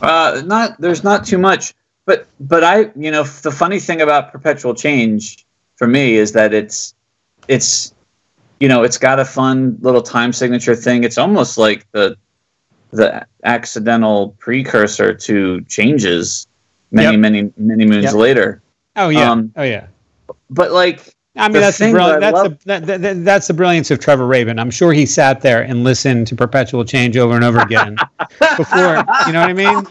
Uh, 0.00 0.42
not 0.44 0.80
there's 0.80 1.02
not 1.02 1.24
too 1.24 1.38
much, 1.38 1.74
but 2.04 2.26
but 2.40 2.62
I 2.64 2.90
you 2.96 3.10
know 3.10 3.24
the 3.24 3.50
funny 3.50 3.80
thing 3.80 4.00
about 4.00 4.32
perpetual 4.32 4.74
change 4.74 5.46
for 5.76 5.86
me 5.86 6.14
is 6.14 6.32
that 6.32 6.52
it's 6.52 6.94
it's 7.48 7.94
you 8.60 8.68
know 8.68 8.82
it's 8.82 8.98
got 8.98 9.18
a 9.18 9.24
fun 9.24 9.78
little 9.80 10.02
time 10.02 10.32
signature 10.32 10.76
thing. 10.76 11.04
It's 11.04 11.18
almost 11.18 11.56
like 11.58 11.90
the 11.92 12.16
the 12.90 13.26
accidental 13.44 14.30
precursor 14.38 15.14
to 15.14 15.60
changes 15.62 16.46
many 16.90 17.12
yep. 17.12 17.20
many 17.20 17.52
many 17.56 17.86
moons 17.86 18.04
yep. 18.04 18.14
later. 18.14 18.62
Oh 18.96 19.08
yeah. 19.08 19.30
Um, 19.30 19.52
oh 19.56 19.62
yeah. 19.62 19.86
But 20.50 20.72
like 20.72 21.15
I 21.36 21.48
mean, 21.48 21.60
that's 21.60 21.78
the 21.78 21.92
that 21.92 22.20
that's 22.20 22.42
the 22.42 22.58
that, 22.64 23.02
that, 23.02 23.24
that's 23.24 23.46
the 23.46 23.54
brilliance 23.54 23.90
of 23.90 24.00
Trevor 24.00 24.26
Rabin. 24.26 24.58
I'm 24.58 24.70
sure 24.70 24.92
he 24.92 25.04
sat 25.04 25.42
there 25.42 25.62
and 25.62 25.84
listened 25.84 26.26
to 26.28 26.36
Perpetual 26.36 26.84
Change 26.84 27.16
over 27.16 27.34
and 27.34 27.44
over 27.44 27.60
again 27.60 27.96
before, 28.56 29.04
you 29.26 29.32
know 29.32 29.40
what 29.40 29.50
I 29.50 29.52
mean? 29.52 29.86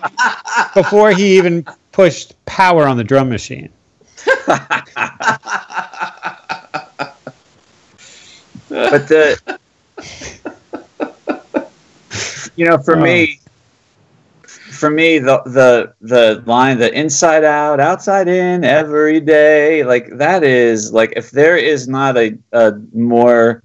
Before 0.73 1.11
he 1.11 1.37
even 1.37 1.65
pushed 1.91 2.33
power 2.45 2.87
on 2.87 2.97
the 2.97 3.03
drum 3.03 3.29
machine. 3.29 3.69
but 4.45 4.85
the 9.07 9.59
you 12.55 12.65
know 12.65 12.79
for 12.79 12.97
oh. 12.97 13.01
me 13.01 13.39
for 14.75 14.89
me 14.89 15.17
the 15.19 15.41
the 15.45 15.93
the 16.01 16.43
line 16.45 16.77
the 16.77 16.93
inside 16.93 17.43
out 17.43 17.79
outside 17.79 18.27
in 18.27 18.63
every 18.63 19.19
day 19.19 19.83
like 19.83 20.09
that 20.17 20.43
is 20.43 20.91
like 20.91 21.13
if 21.15 21.31
there 21.31 21.57
is 21.57 21.87
not 21.87 22.17
a, 22.17 22.37
a 22.51 22.73
more 22.93 23.63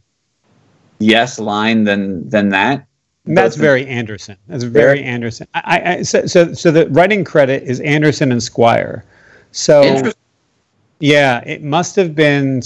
yes 0.98 1.38
line 1.38 1.84
than 1.84 2.28
than 2.28 2.48
that 2.48 2.86
that's 3.26 3.56
very 3.56 3.86
Anderson. 3.86 4.36
That's 4.48 4.64
very 4.64 5.02
Anderson. 5.02 5.46
I, 5.54 5.82
I 5.84 6.02
so, 6.02 6.26
so 6.26 6.52
so 6.52 6.70
the 6.70 6.88
writing 6.88 7.22
credit 7.22 7.62
is 7.64 7.80
Anderson 7.80 8.32
and 8.32 8.42
Squire. 8.42 9.04
So 9.52 10.10
yeah, 11.00 11.42
it 11.46 11.62
must 11.62 11.96
have 11.96 12.14
been 12.14 12.62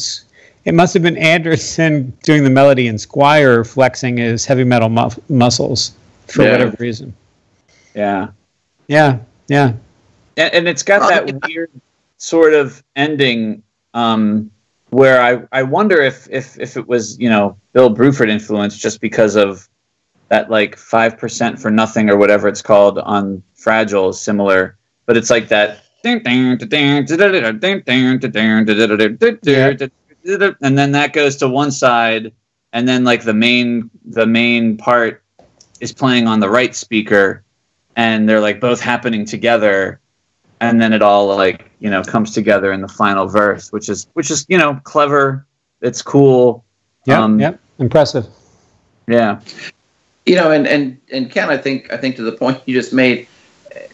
it 0.65 0.75
must 0.75 0.95
have 0.95 1.03
been 1.03 1.19
Anderson 1.19 2.17
doing 2.23 2.45
the 2.45 2.51
melody 2.51 2.89
and 2.89 3.01
Squire 3.01 3.65
flexing 3.65 4.17
his 4.17 4.47
heavy 4.47 4.65
metal 4.65 4.89
mu- 4.89 5.11
muscles 5.29 5.93
for 6.27 6.45
yeah. 6.45 6.53
whatever 6.53 6.77
reason. 6.79 7.15
Yeah. 7.95 8.29
Yeah. 8.89 9.19
Yeah. 9.49 9.75
And, 10.37 10.55
and 10.55 10.69
it's 10.69 10.83
got 10.83 11.09
that 11.09 11.47
weird 11.47 11.71
sort 12.17 12.55
of 12.55 12.83
ending 12.97 13.63
um, 13.93 14.51
where 14.91 15.21
I, 15.21 15.43
I 15.53 15.63
wonder 15.63 16.01
if, 16.01 16.29
if, 16.31 16.59
if 16.59 16.77
it 16.77 16.87
was, 16.87 17.19
you 17.19 17.29
know, 17.29 17.57
Bill 17.73 17.95
Bruford 17.95 18.29
influence 18.29 18.77
just 18.77 19.01
because 19.01 19.37
of 19.37 19.69
that 20.29 20.51
like 20.51 20.77
5% 20.77 21.61
for 21.61 21.71
nothing 21.71 22.11
or 22.11 22.17
whatever 22.17 22.49
it's 22.49 22.63
called 22.63 22.99
on 22.99 23.43
Fragile 23.55 24.11
is 24.11 24.21
similar. 24.21 24.77
But 25.07 25.17
it's 25.17 25.31
like 25.31 25.49
that. 25.49 25.85
Yeah 29.45 29.89
and 30.63 30.79
then 30.79 30.93
that 30.93 31.13
goes 31.13 31.37
to 31.37 31.49
one 31.49 31.71
side 31.71 32.33
and 32.73 32.89
then 32.89 33.05
like 33.05 33.23
the 33.23 33.35
main 33.35 33.91
the 34.07 34.27
main 34.27 34.77
part 34.77 35.23
is 35.81 35.93
playing 35.93 36.27
on 36.27 36.41
the 36.41 36.49
right 36.49 36.75
speaker 36.75 37.44
and 37.97 38.29
they're 38.29 38.41
like 38.41 38.61
both 38.61 38.81
happening 38.81 39.25
together 39.25 40.01
and 40.61 40.81
then 40.81 40.93
it 40.93 41.03
all 41.03 41.27
like 41.35 41.71
you 41.81 41.91
know 41.91 42.03
comes 42.03 42.33
together 42.33 42.73
in 42.73 42.81
the 42.81 42.89
final 42.89 43.27
verse 43.27 43.73
which 43.73 43.89
is 43.89 44.07
which 44.15 44.31
is 44.31 44.47
you 44.49 44.59
know 44.59 44.81
clever. 44.85 45.47
It's 45.81 46.03
cool. 46.03 46.65
Yeah 47.07 47.23
um, 47.23 47.39
yeah. 47.39 47.55
Impressive. 47.79 48.27
Yeah. 49.07 49.41
You 50.27 50.37
know 50.37 50.51
and 50.51 50.67
and 50.67 50.99
and 51.13 51.31
ken 51.31 51.51
i 51.51 51.57
think 51.57 51.93
i 51.93 51.97
think 51.97 52.17
to 52.17 52.23
the 52.23 52.33
point 52.33 52.61
you 52.67 52.75
just 52.75 52.93
made 52.93 53.29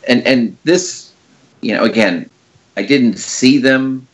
and 0.07 0.25
and 0.27 0.57
this 0.65 1.13
you 1.61 1.75
know 1.75 1.85
again 1.85 2.31
i 2.77 2.83
didn't 2.83 3.19
see 3.19 3.59
them 3.59 4.07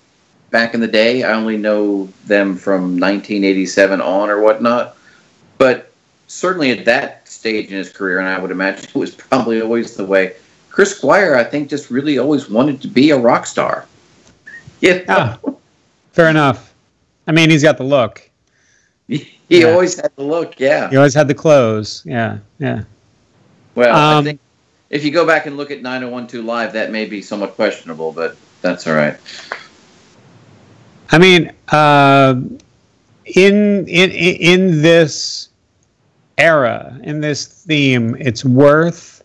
back 0.50 0.74
in 0.74 0.80
the 0.80 0.88
day. 0.88 1.22
I 1.22 1.32
only 1.32 1.56
know 1.56 2.08
them 2.24 2.56
from 2.56 2.98
1987 2.98 4.00
on 4.00 4.30
or 4.30 4.40
whatnot. 4.40 4.96
But 5.58 5.92
certainly 6.28 6.70
at 6.70 6.84
that 6.86 7.15
stage 7.36 7.70
in 7.70 7.76
his 7.76 7.90
career, 7.90 8.18
and 8.18 8.28
I 8.28 8.38
would 8.38 8.50
imagine 8.50 8.88
it 8.88 8.94
was 8.94 9.14
probably 9.14 9.60
always 9.60 9.96
the 9.96 10.04
way, 10.04 10.34
Chris 10.70 10.96
Squire, 10.96 11.36
I 11.36 11.44
think, 11.44 11.70
just 11.70 11.90
really 11.90 12.18
always 12.18 12.50
wanted 12.50 12.80
to 12.82 12.88
be 12.88 13.10
a 13.10 13.18
rock 13.18 13.46
star. 13.46 13.86
Yeah. 14.80 15.02
Ah, 15.08 15.38
fair 16.12 16.28
enough. 16.28 16.74
I 17.26 17.32
mean, 17.32 17.50
he's 17.50 17.62
got 17.62 17.78
the 17.78 17.84
look. 17.84 18.28
He, 19.08 19.18
he 19.48 19.60
yeah. 19.60 19.68
always 19.68 20.00
had 20.00 20.14
the 20.16 20.24
look, 20.24 20.58
yeah. 20.58 20.90
He 20.90 20.96
always 20.96 21.14
had 21.14 21.28
the 21.28 21.34
clothes, 21.34 22.02
yeah, 22.04 22.38
yeah. 22.58 22.84
Well, 23.74 23.94
um, 23.94 24.20
I 24.20 24.22
think 24.24 24.40
if 24.90 25.04
you 25.04 25.10
go 25.10 25.26
back 25.26 25.46
and 25.46 25.56
look 25.56 25.70
at 25.70 25.82
9012 25.82 26.44
Live, 26.44 26.72
that 26.72 26.90
may 26.90 27.04
be 27.04 27.20
somewhat 27.22 27.54
questionable, 27.54 28.12
but 28.12 28.36
that's 28.62 28.86
all 28.86 28.94
right. 28.94 29.16
I 31.10 31.18
mean, 31.18 31.52
uh, 31.68 32.34
in 33.24 33.86
in 33.86 34.10
in 34.10 34.82
this 34.82 35.48
era, 36.38 36.98
in 37.02 37.20
this 37.20 37.46
theme, 37.46 38.16
it's 38.18 38.44
worth 38.44 39.22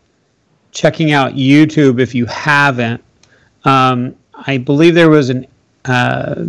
checking 0.71 1.11
out 1.11 1.33
YouTube 1.33 1.99
if 1.99 2.15
you 2.15 2.25
haven't. 2.25 3.03
Um, 3.65 4.15
I 4.33 4.57
believe 4.57 4.95
there 4.95 5.09
was 5.09 5.29
an 5.29 5.45
uh, 5.85 6.43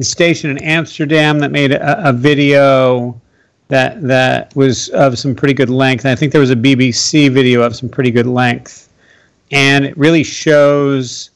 station 0.00 0.50
in 0.50 0.58
Amsterdam 0.58 1.38
that 1.38 1.50
made 1.50 1.72
a, 1.72 2.08
a, 2.08 2.12
video 2.12 3.20
that 3.68 4.02
that 4.02 4.54
was 4.56 4.88
of 4.90 5.18
some 5.18 5.34
pretty 5.34 5.54
good 5.54 5.70
length. 5.70 6.04
And 6.04 6.12
I 6.12 6.16
think 6.16 6.32
there 6.32 6.40
was 6.40 6.50
a 6.50 6.56
BBC 6.56 7.30
video 7.30 7.62
of 7.62 7.74
some 7.76 7.88
pretty 7.88 8.10
good 8.10 8.26
length, 8.26 8.88
and 9.50 9.84
it 9.84 9.96
really 9.96 10.24
shows 10.24 11.30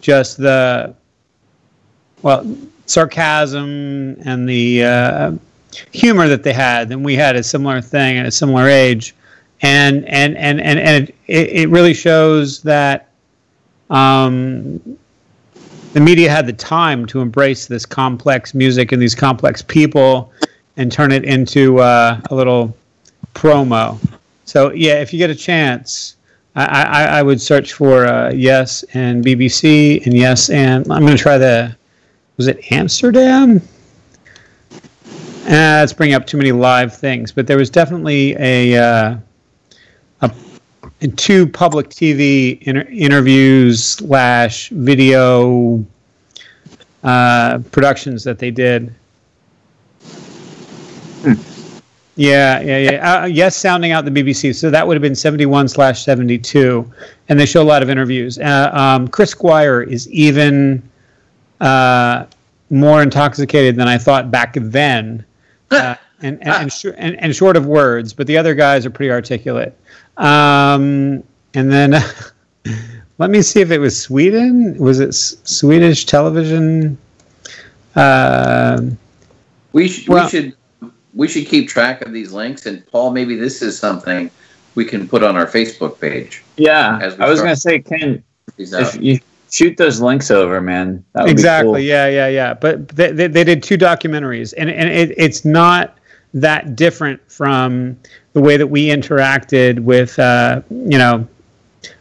just 0.00 0.36
the 0.36 0.94
well, 2.22 2.56
sarcasm 2.86 4.16
and 4.24 4.48
the 4.48 4.84
uh, 4.84 5.32
humor 5.92 6.28
that 6.28 6.42
they 6.42 6.52
had. 6.52 6.90
And 6.92 7.04
we 7.04 7.14
had 7.14 7.36
a 7.36 7.42
similar 7.42 7.80
thing 7.80 8.18
at 8.18 8.26
a 8.26 8.30
similar 8.30 8.68
age, 8.68 9.14
and 9.62 10.04
and 10.06 10.36
and 10.36 10.60
and, 10.60 10.78
and 10.78 11.08
it, 11.26 11.48
it 11.48 11.68
really 11.68 11.94
shows 11.94 12.62
that 12.62 13.10
um, 13.90 14.80
the 15.92 16.00
media 16.00 16.30
had 16.30 16.46
the 16.46 16.52
time 16.52 17.06
to 17.06 17.20
embrace 17.20 17.66
this 17.66 17.84
complex 17.84 18.54
music 18.54 18.92
and 18.92 19.02
these 19.02 19.14
complex 19.14 19.62
people 19.62 20.32
and 20.76 20.90
turn 20.90 21.12
it 21.12 21.24
into 21.24 21.78
uh, 21.80 22.20
a 22.30 22.34
little 22.34 22.76
promo. 23.34 23.98
So 24.44 24.72
yeah, 24.72 25.00
if 25.00 25.12
you 25.12 25.18
get 25.18 25.30
a 25.30 25.34
chance. 25.34 26.16
I, 26.56 26.64
I, 26.64 27.04
I 27.04 27.22
would 27.22 27.40
search 27.40 27.74
for 27.74 28.06
uh, 28.06 28.32
yes 28.32 28.82
and 28.92 29.24
BBC 29.24 30.04
and 30.04 30.12
yes 30.12 30.50
and 30.50 30.80
I'm 30.90 31.02
going 31.02 31.16
to 31.16 31.22
try 31.22 31.38
the 31.38 31.76
was 32.40 32.48
it 32.48 32.72
Amsterdam? 32.72 33.60
Uh, 35.50 35.82
let's 35.82 35.92
bring 35.92 36.14
up 36.14 36.28
too 36.28 36.36
many 36.36 36.52
live 36.52 36.94
things, 36.94 37.32
but 37.32 37.48
there 37.48 37.56
was 37.56 37.70
definitely 37.70 38.36
a, 38.38 38.76
uh, 38.76 39.16
a 41.02 41.08
two 41.16 41.46
public 41.46 41.88
TV 41.88 42.60
inter- 42.62 42.86
interviews 42.88 43.82
slash 43.82 44.68
video 44.68 45.84
uh, 47.02 47.58
productions 47.72 48.22
that 48.22 48.38
they 48.38 48.52
did. 48.52 48.94
Hmm. 51.22 51.32
Yeah, 52.16 52.60
yeah, 52.60 52.78
yeah. 52.78 53.22
Uh, 53.22 53.24
yes, 53.26 53.56
sounding 53.56 53.92
out 53.92 54.04
the 54.04 54.10
BBC. 54.10 54.54
So 54.54 54.70
that 54.70 54.86
would 54.86 54.94
have 54.94 55.02
been 55.02 55.14
71 55.14 55.68
slash 55.68 56.04
72. 56.04 56.90
And 57.28 57.40
they 57.40 57.46
show 57.46 57.62
a 57.62 57.64
lot 57.64 57.82
of 57.82 57.88
interviews. 57.88 58.38
Uh, 58.38 58.70
um, 58.72 59.08
Chris 59.08 59.30
Squire 59.30 59.82
is 59.82 60.08
even 60.10 60.82
uh, 61.60 62.26
more 62.68 63.02
intoxicated 63.02 63.76
than 63.76 63.88
I 63.88 63.96
thought 63.96 64.30
back 64.30 64.54
then. 64.56 65.24
Uh, 65.70 65.94
and, 66.22 66.38
and, 66.42 66.48
and, 66.48 66.72
sh- 66.72 66.86
and, 66.96 67.16
and, 67.20 67.34
short 67.34 67.56
of 67.56 67.66
words, 67.66 68.12
but 68.12 68.26
the 68.26 68.36
other 68.36 68.54
guys 68.54 68.84
are 68.84 68.90
pretty 68.90 69.10
articulate. 69.10 69.76
Um, 70.16 71.22
and 71.54 71.72
then 71.72 71.94
let 73.18 73.30
me 73.30 73.40
see 73.42 73.60
if 73.60 73.70
it 73.70 73.78
was 73.78 74.00
Sweden. 74.00 74.76
Was 74.78 75.00
it 75.00 75.08
S- 75.08 75.36
Swedish 75.44 76.04
television? 76.04 76.98
Uh, 77.94 78.82
we, 79.72 79.88
sh- 79.88 80.08
well, 80.08 80.24
we 80.24 80.30
should 80.30 80.56
we 81.14 81.28
should 81.28 81.46
keep 81.46 81.68
track 81.68 82.02
of 82.02 82.12
these 82.12 82.32
links. 82.32 82.66
And 82.66 82.86
Paul, 82.86 83.10
maybe 83.12 83.36
this 83.36 83.62
is 83.62 83.78
something 83.78 84.30
we 84.74 84.84
can 84.84 85.08
put 85.08 85.22
on 85.22 85.36
our 85.36 85.46
Facebook 85.46 86.00
page. 86.00 86.42
Yeah, 86.56 86.98
I 87.18 87.28
was 87.28 87.40
going 87.40 87.54
to 87.54 87.60
say, 87.60 87.80
Ken, 87.80 88.22
if 88.58 89.00
you 89.02 89.20
shoot 89.50 89.76
those 89.76 90.00
links 90.00 90.30
over, 90.30 90.60
man. 90.60 91.04
exactly. 91.16 91.72
Cool. 91.72 91.78
Yeah, 91.80 92.08
yeah, 92.08 92.28
yeah. 92.28 92.54
But 92.54 92.88
they, 92.88 93.12
they, 93.12 93.26
they, 93.26 93.44
did 93.44 93.62
two 93.62 93.76
documentaries, 93.76 94.54
and 94.56 94.70
and 94.70 94.88
it, 94.88 95.14
it's 95.16 95.44
not 95.44 95.98
that 96.34 96.76
different 96.76 97.20
from 97.30 97.96
the 98.32 98.40
way 98.40 98.56
that 98.56 98.66
we 98.66 98.86
interacted 98.86 99.80
with, 99.80 100.18
uh, 100.18 100.62
you 100.70 100.98
know, 100.98 101.26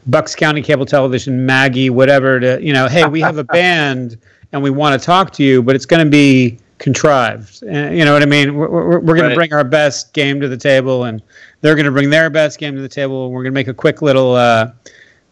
Bucks 0.08 0.36
County 0.36 0.62
Cable 0.62 0.86
Television, 0.86 1.46
Maggie, 1.46 1.90
whatever. 1.90 2.40
To 2.40 2.60
you 2.62 2.74
know, 2.74 2.88
hey, 2.88 3.06
we 3.06 3.22
have 3.22 3.38
a 3.38 3.44
band 3.56 4.18
and 4.52 4.64
we 4.64 4.70
want 4.70 5.00
to 5.00 5.06
talk 5.06 5.32
to 5.34 5.44
you, 5.44 5.62
but 5.62 5.76
it's 5.76 5.86
going 5.86 6.04
to 6.04 6.10
be 6.10 6.60
contrived. 6.80 7.64
Uh, 7.64 7.90
you 7.90 8.06
know 8.06 8.14
what 8.14 8.24
I 8.24 8.26
mean? 8.26 8.56
We're, 8.56 8.70
we're, 8.70 9.00
we're 9.00 9.16
going 9.16 9.24
right. 9.24 9.30
to 9.30 9.36
bring 9.36 9.54
our 9.54 9.64
best 9.64 10.14
game 10.14 10.42
to 10.42 10.48
the 10.48 10.58
table, 10.58 11.04
and 11.04 11.22
they're 11.62 11.76
going 11.76 11.86
to 11.86 11.92
bring 11.92 12.10
their 12.10 12.30
best 12.30 12.58
game 12.58 12.76
to 12.76 12.82
the 12.82 12.90
table, 12.90 13.26
and 13.26 13.34
we're 13.34 13.44
going 13.44 13.54
to 13.54 13.56
make 13.56 13.68
a 13.68 13.74
quick 13.74 14.02
little 14.02 14.34
uh, 14.34 14.72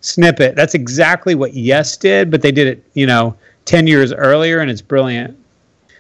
snippet. 0.01 0.55
That's 0.55 0.73
exactly 0.73 1.36
what 1.36 1.53
Yes 1.53 1.97
did, 1.97 2.31
but 2.31 2.41
they 2.41 2.51
did 2.51 2.67
it, 2.67 2.83
you 2.93 3.05
know, 3.05 3.36
10 3.65 3.88
years 3.88 4.13
earlier, 4.13 4.60
and 4.60 4.71
it's 4.71 4.81
brilliant. 4.81 5.38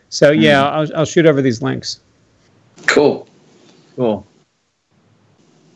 So, 0.09 0.31
yeah, 0.31 0.61
mm. 0.61 0.71
I'll, 0.71 0.97
I'll 0.99 1.05
shoot 1.05 1.25
over 1.25 1.41
these 1.41 1.61
links. 1.61 1.99
Cool. 2.85 3.27
Cool. 3.95 4.25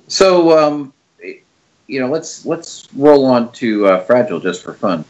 So, 0.08 0.58
um, 0.58 0.94
you 1.88 2.00
know, 2.00 2.08
let's 2.08 2.46
let's 2.46 2.88
roll 2.96 3.26
on 3.26 3.52
to 3.54 3.88
uh, 3.88 4.04
Fragile 4.04 4.40
just 4.40 4.64
for 4.64 4.74
fun. 4.74 5.04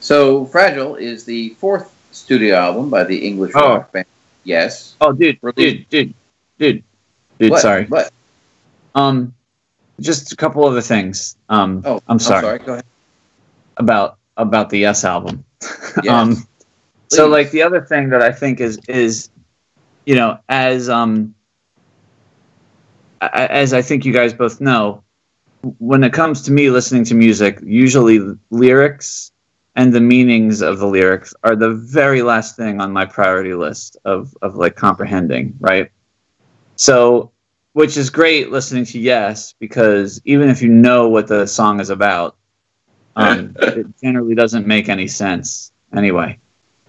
So, 0.00 0.46
Fragile 0.46 0.96
is 0.96 1.24
the 1.24 1.50
fourth 1.50 1.94
studio 2.12 2.56
album 2.56 2.88
by 2.88 3.04
the 3.04 3.16
English 3.26 3.52
oh. 3.54 3.68
rock 3.68 3.92
band. 3.92 4.06
Yes. 4.44 4.94
Oh, 5.00 5.12
dude, 5.12 5.38
dude, 5.56 5.88
dude, 5.88 6.14
dude, 6.58 6.84
dude. 7.38 7.50
What? 7.50 7.60
Sorry. 7.60 7.84
What? 7.86 8.12
Um, 8.94 9.34
just 10.00 10.32
a 10.32 10.36
couple 10.36 10.64
other 10.66 10.80
things. 10.80 11.36
Um, 11.48 11.82
oh, 11.84 12.00
I'm 12.08 12.18
sorry. 12.18 12.38
I'm 12.38 12.44
sorry. 12.44 12.58
Go 12.58 12.72
ahead. 12.74 12.84
About 13.76 14.18
about 14.36 14.70
the 14.70 14.78
Yes 14.78 15.04
album. 15.04 15.44
Yes. 16.02 16.12
um, 16.12 16.46
so 17.10 17.26
like 17.28 17.50
the 17.50 17.62
other 17.62 17.80
thing 17.80 18.10
that 18.10 18.22
I 18.22 18.32
think 18.32 18.60
is 18.60 18.78
is, 18.88 19.30
you 20.04 20.14
know, 20.14 20.38
as 20.48 20.88
um, 20.88 21.34
as 23.20 23.72
I 23.72 23.82
think 23.82 24.04
you 24.04 24.12
guys 24.12 24.34
both 24.34 24.60
know, 24.60 25.02
when 25.78 26.04
it 26.04 26.12
comes 26.12 26.42
to 26.42 26.52
me 26.52 26.70
listening 26.70 27.04
to 27.04 27.14
music, 27.14 27.58
usually 27.62 28.20
lyrics 28.50 29.32
and 29.74 29.92
the 29.92 30.00
meanings 30.00 30.62
of 30.62 30.78
the 30.78 30.86
lyrics 30.86 31.34
are 31.44 31.54
the 31.56 31.70
very 31.70 32.22
last 32.22 32.56
thing 32.56 32.80
on 32.80 32.92
my 32.92 33.04
priority 33.04 33.54
list 33.54 33.96
of 34.04 34.34
of 34.42 34.56
like 34.56 34.76
comprehending, 34.76 35.54
right? 35.60 35.90
So, 36.76 37.32
which 37.76 37.98
is 37.98 38.08
great 38.08 38.50
listening 38.50 38.86
to 38.86 38.98
Yes 38.98 39.52
because 39.58 40.18
even 40.24 40.48
if 40.48 40.62
you 40.62 40.70
know 40.70 41.10
what 41.10 41.26
the 41.26 41.44
song 41.44 41.78
is 41.78 41.90
about, 41.90 42.34
um, 43.16 43.54
it 43.60 43.86
generally 44.02 44.34
doesn't 44.34 44.66
make 44.66 44.88
any 44.88 45.06
sense 45.06 45.72
anyway 45.94 46.38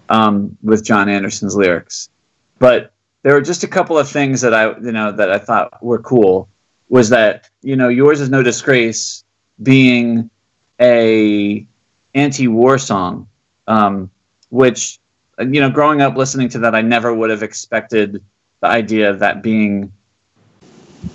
um, 0.08 0.56
with 0.62 0.82
Jon 0.82 1.10
Anderson's 1.10 1.54
lyrics. 1.54 2.08
But 2.58 2.94
there 3.22 3.34
were 3.34 3.42
just 3.42 3.64
a 3.64 3.68
couple 3.68 3.98
of 3.98 4.08
things 4.08 4.40
that 4.40 4.54
I 4.54 4.78
you 4.78 4.92
know 4.92 5.12
that 5.12 5.30
I 5.30 5.38
thought 5.38 5.84
were 5.84 5.98
cool. 5.98 6.48
Was 6.88 7.10
that 7.10 7.50
you 7.60 7.76
know 7.76 7.90
yours 7.90 8.22
is 8.22 8.30
no 8.30 8.42
disgrace 8.42 9.24
being 9.62 10.30
a 10.80 11.66
anti-war 12.14 12.78
song, 12.78 13.28
um, 13.66 14.10
which 14.48 15.00
you 15.38 15.60
know, 15.60 15.68
growing 15.68 16.00
up 16.00 16.16
listening 16.16 16.48
to 16.48 16.58
that, 16.60 16.74
I 16.74 16.80
never 16.80 17.14
would 17.14 17.28
have 17.28 17.42
expected 17.42 18.24
the 18.60 18.68
idea 18.68 19.10
of 19.10 19.18
that 19.18 19.42
being 19.42 19.92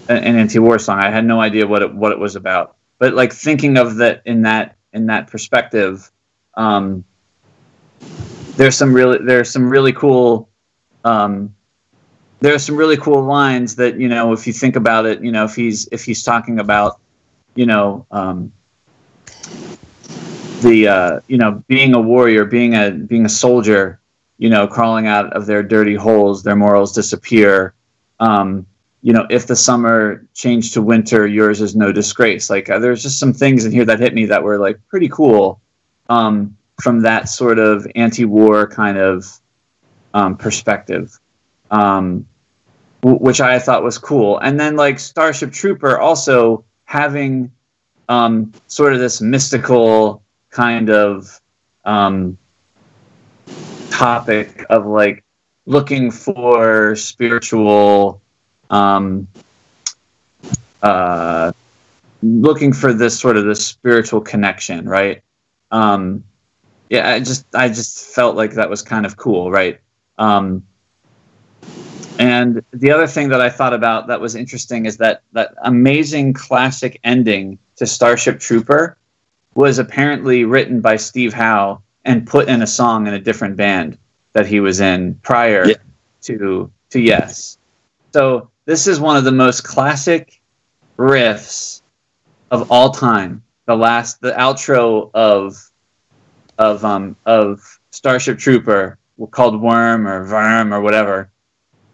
an, 0.09 0.35
anti-war 0.37 0.79
song. 0.79 0.99
I 0.99 1.09
had 1.09 1.25
no 1.25 1.41
idea 1.41 1.67
what 1.67 1.81
it 1.81 1.93
what 1.93 2.11
it 2.11 2.19
was 2.19 2.35
about. 2.35 2.75
But 2.99 3.13
like 3.13 3.33
thinking 3.33 3.77
of 3.77 3.95
that 3.97 4.21
in 4.25 4.41
that 4.43 4.75
in 4.93 5.07
that 5.07 5.27
perspective, 5.27 6.11
um, 6.55 7.03
there's 8.55 8.75
some 8.75 8.93
really 8.93 9.19
there's 9.23 9.49
some 9.49 9.69
really 9.69 9.93
cool 9.93 10.49
um, 11.03 11.53
there 12.39 12.53
are 12.53 12.59
some 12.59 12.75
really 12.75 12.97
cool 12.97 13.23
lines 13.23 13.75
that 13.75 13.99
you 13.99 14.07
know 14.07 14.33
if 14.33 14.45
you 14.47 14.53
think 14.53 14.75
about 14.75 15.05
it, 15.05 15.23
you 15.23 15.31
know 15.31 15.45
if 15.45 15.55
he's 15.55 15.87
if 15.91 16.03
he's 16.03 16.23
talking 16.23 16.59
about 16.59 16.99
you 17.55 17.65
know 17.65 18.05
um, 18.11 18.51
the 20.61 20.87
uh, 20.87 21.19
you 21.27 21.37
know 21.37 21.63
being 21.67 21.93
a 21.93 22.01
warrior, 22.01 22.45
being 22.45 22.73
a 22.75 22.91
being 22.91 23.25
a 23.25 23.29
soldier, 23.29 23.99
you 24.37 24.49
know, 24.49 24.67
crawling 24.67 25.07
out 25.07 25.31
of 25.33 25.45
their 25.45 25.63
dirty 25.63 25.95
holes, 25.95 26.43
their 26.43 26.55
morals 26.55 26.93
disappear. 26.93 27.75
Um, 28.19 28.65
you 29.03 29.11
know, 29.11 29.27
if 29.29 29.47
the 29.47 29.55
summer 29.55 30.25
changed 30.33 30.73
to 30.73 30.81
winter, 30.81 31.27
yours 31.27 31.59
is 31.59 31.75
no 31.75 31.91
disgrace. 31.91 32.49
Like 32.49 32.69
uh, 32.69 32.79
there's 32.79 33.03
just 33.03 33.19
some 33.19 33.33
things 33.33 33.65
in 33.65 33.71
here 33.73 33.83
that 33.83 33.99
hit 33.99 34.13
me 34.13 34.25
that 34.27 34.41
were 34.41 34.57
like 34.57 34.79
pretty 34.87 35.09
cool 35.09 35.61
um, 36.07 36.55
from 36.81 37.01
that 37.01 37.27
sort 37.27 37.59
of 37.59 37.85
anti-war 37.95 38.65
kind 38.65 38.97
of 38.97 39.39
um, 40.13 40.37
perspective, 40.37 41.19
um, 41.69 42.25
w- 43.01 43.19
which 43.19 43.41
I 43.41 43.59
thought 43.59 43.83
was 43.83 43.97
cool. 43.97 44.39
And 44.39 44.57
then 44.57 44.77
like 44.77 44.99
Starship 44.99 45.51
Trooper 45.51 45.99
also 45.99 46.63
having 46.85 47.51
um, 48.07 48.53
sort 48.67 48.93
of 48.93 48.99
this 48.99 49.19
mystical 49.19 50.23
kind 50.49 50.89
of 50.89 51.41
um, 51.83 52.37
topic 53.89 54.65
of 54.69 54.85
like 54.85 55.25
looking 55.65 56.09
for 56.09 56.95
spiritual 56.95 58.22
um, 58.73 59.27
uh, 60.81 61.51
looking 62.23 62.73
for 62.73 62.91
this 62.93 63.17
sort 63.19 63.37
of 63.37 63.45
this 63.45 63.65
spiritual 63.65 64.19
connection 64.19 64.87
right 64.87 65.21
um, 65.71 66.23
yeah 66.89 67.11
i 67.11 67.19
just 67.19 67.45
i 67.53 67.67
just 67.67 67.99
felt 67.99 68.35
like 68.35 68.53
that 68.53 68.69
was 68.69 68.81
kind 68.81 69.05
of 69.05 69.17
cool 69.17 69.51
right 69.51 69.79
um, 70.17 70.65
and 72.19 72.63
the 72.71 72.91
other 72.91 73.07
thing 73.07 73.29
that 73.29 73.41
i 73.41 73.49
thought 73.49 73.73
about 73.73 74.07
that 74.07 74.19
was 74.19 74.35
interesting 74.35 74.85
is 74.85 74.97
that 74.97 75.21
that 75.33 75.53
amazing 75.63 76.33
classic 76.33 76.99
ending 77.03 77.57
to 77.75 77.85
starship 77.85 78.39
trooper 78.39 78.97
was 79.55 79.77
apparently 79.77 80.45
written 80.45 80.81
by 80.81 80.95
Steve 80.95 81.31
Howe 81.31 81.81
and 82.05 82.25
put 82.25 82.47
in 82.47 82.61
a 82.63 82.67
song 82.67 83.05
in 83.05 83.13
a 83.13 83.19
different 83.19 83.55
band 83.55 83.97
that 84.33 84.47
he 84.47 84.59
was 84.59 84.79
in 84.79 85.15
prior 85.15 85.67
yeah. 85.67 85.75
to 86.21 86.71
to 86.89 86.99
Yes. 86.99 87.57
So 88.13 88.49
this 88.65 88.87
is 88.87 88.99
one 88.99 89.17
of 89.17 89.23
the 89.23 89.31
most 89.31 89.63
classic 89.63 90.41
riffs 90.97 91.81
of 92.51 92.71
all 92.71 92.91
time. 92.91 93.43
The 93.65 93.75
last 93.75 94.21
the 94.21 94.31
outro 94.31 95.09
of 95.13 95.69
of 96.57 96.83
um 96.83 97.15
of 97.25 97.79
Starship 97.91 98.37
Trooper 98.37 98.97
called 99.31 99.61
Worm 99.61 100.07
or 100.07 100.25
Verm 100.25 100.73
or 100.73 100.81
whatever. 100.81 101.31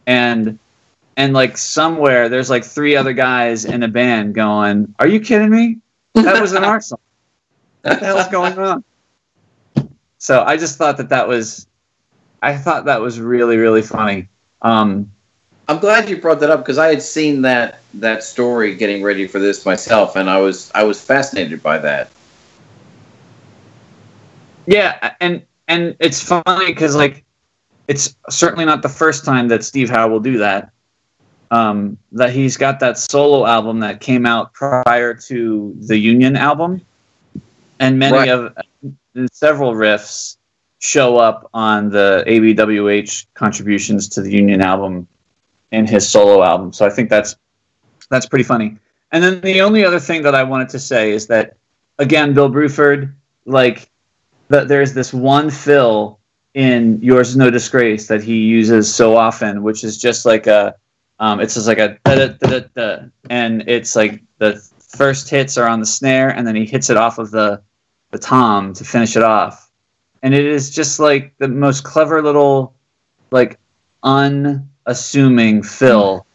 And 0.07 0.59
and 1.17 1.33
like 1.33 1.57
somewhere 1.57 2.29
there's 2.29 2.49
like 2.49 2.63
three 2.63 2.95
other 2.95 3.13
guys 3.13 3.65
in 3.65 3.83
a 3.83 3.87
band 3.87 4.35
going, 4.35 4.93
Are 4.99 5.07
you 5.07 5.19
kidding 5.19 5.49
me? 5.49 5.79
That 6.15 6.41
was 6.41 6.53
an 6.53 6.63
art 6.63 6.83
song 6.83 6.99
what 7.81 7.99
the 7.99 8.05
hell's 8.05 8.27
going 8.27 8.57
on? 8.57 8.83
So 10.17 10.43
I 10.43 10.57
just 10.57 10.77
thought 10.77 10.97
that 10.97 11.09
that 11.09 11.27
was, 11.27 11.67
I 12.41 12.57
thought 12.57 12.85
that 12.85 13.01
was 13.01 13.19
really 13.19 13.57
really 13.57 13.81
funny. 13.81 14.27
Um, 14.61 15.11
I'm 15.69 15.77
glad 15.77 16.09
you 16.09 16.17
brought 16.17 16.39
that 16.39 16.49
up 16.49 16.61
because 16.61 16.79
I 16.79 16.87
had 16.87 16.99
seen 16.99 17.43
that 17.43 17.79
that 17.93 18.23
story 18.23 18.73
getting 18.73 19.03
ready 19.03 19.27
for 19.27 19.37
this 19.37 19.67
myself, 19.67 20.15
and 20.15 20.27
I 20.27 20.39
was 20.39 20.71
I 20.73 20.83
was 20.83 20.99
fascinated 20.99 21.61
by 21.61 21.77
that. 21.77 22.09
Yeah, 24.65 25.13
and 25.21 25.45
and 25.67 25.95
it's 25.99 26.23
funny 26.23 26.65
because 26.65 26.95
like 26.95 27.23
it's 27.87 28.15
certainly 28.31 28.65
not 28.65 28.81
the 28.81 28.89
first 28.89 29.23
time 29.23 29.47
that 29.49 29.63
Steve 29.63 29.91
Howe 29.91 30.07
will 30.07 30.19
do 30.19 30.39
that. 30.39 30.71
Um, 31.51 31.99
that 32.13 32.31
he's 32.31 32.57
got 32.57 32.79
that 32.79 32.97
solo 32.97 33.45
album 33.45 33.79
that 33.81 34.01
came 34.01 34.25
out 34.25 34.53
prior 34.53 35.13
to 35.13 35.75
the 35.81 35.97
Union 35.99 36.35
album, 36.35 36.81
and 37.79 37.99
many 37.99 38.17
right. 38.17 38.29
of 38.29 38.57
several 39.31 39.75
riffs 39.75 40.37
show 40.79 41.17
up 41.17 41.47
on 41.53 41.91
the 41.91 42.23
ABWH 42.25 43.27
contributions 43.35 44.09
to 44.09 44.23
the 44.23 44.31
Union 44.31 44.61
album 44.61 45.07
in 45.71 45.85
his 45.85 46.09
solo 46.09 46.43
album. 46.43 46.73
So 46.73 46.85
I 46.85 46.89
think 46.89 47.09
that's 47.09 47.35
that's 48.09 48.25
pretty 48.25 48.43
funny. 48.43 48.77
And 49.11 49.23
then 49.23 49.41
the 49.41 49.61
only 49.61 49.83
other 49.83 49.99
thing 49.99 50.21
that 50.23 50.35
I 50.35 50.43
wanted 50.43 50.69
to 50.69 50.79
say 50.79 51.11
is 51.11 51.27
that 51.27 51.57
again, 51.97 52.33
Bill 52.33 52.49
Bruford, 52.49 53.13
like 53.45 53.89
that 54.49 54.67
there's 54.67 54.93
this 54.93 55.13
one 55.13 55.49
fill 55.49 56.19
in 56.53 57.01
Yours 57.01 57.29
is 57.29 57.37
No 57.37 57.49
Disgrace 57.49 58.07
that 58.07 58.23
he 58.23 58.37
uses 58.37 58.93
so 58.93 59.15
often, 59.15 59.63
which 59.63 59.83
is 59.83 59.97
just 59.97 60.25
like 60.25 60.47
a 60.47 60.75
um, 61.19 61.39
it's 61.39 61.53
just 61.53 61.67
like 61.67 61.79
a 61.79 61.99
da, 62.05 62.27
da, 62.27 62.59
da, 62.73 62.97
and 63.29 63.67
it's 63.67 63.95
like 63.95 64.21
the 64.37 64.55
first 64.79 65.29
hits 65.29 65.57
are 65.57 65.67
on 65.67 65.79
the 65.79 65.85
snare 65.85 66.29
and 66.29 66.47
then 66.47 66.55
he 66.55 66.65
hits 66.65 66.89
it 66.89 66.97
off 66.97 67.19
of 67.19 67.31
the 67.31 67.61
the 68.11 68.17
tom 68.17 68.73
to 68.73 68.83
finish 68.83 69.15
it 69.15 69.23
off. 69.23 69.69
And 70.23 70.33
it 70.33 70.45
is 70.45 70.69
just 70.69 70.99
like 70.99 71.35
the 71.37 71.47
most 71.47 71.83
clever 71.83 72.21
little 72.21 72.75
like 73.31 73.59
unassuming 74.85 75.63
fill 75.63 76.25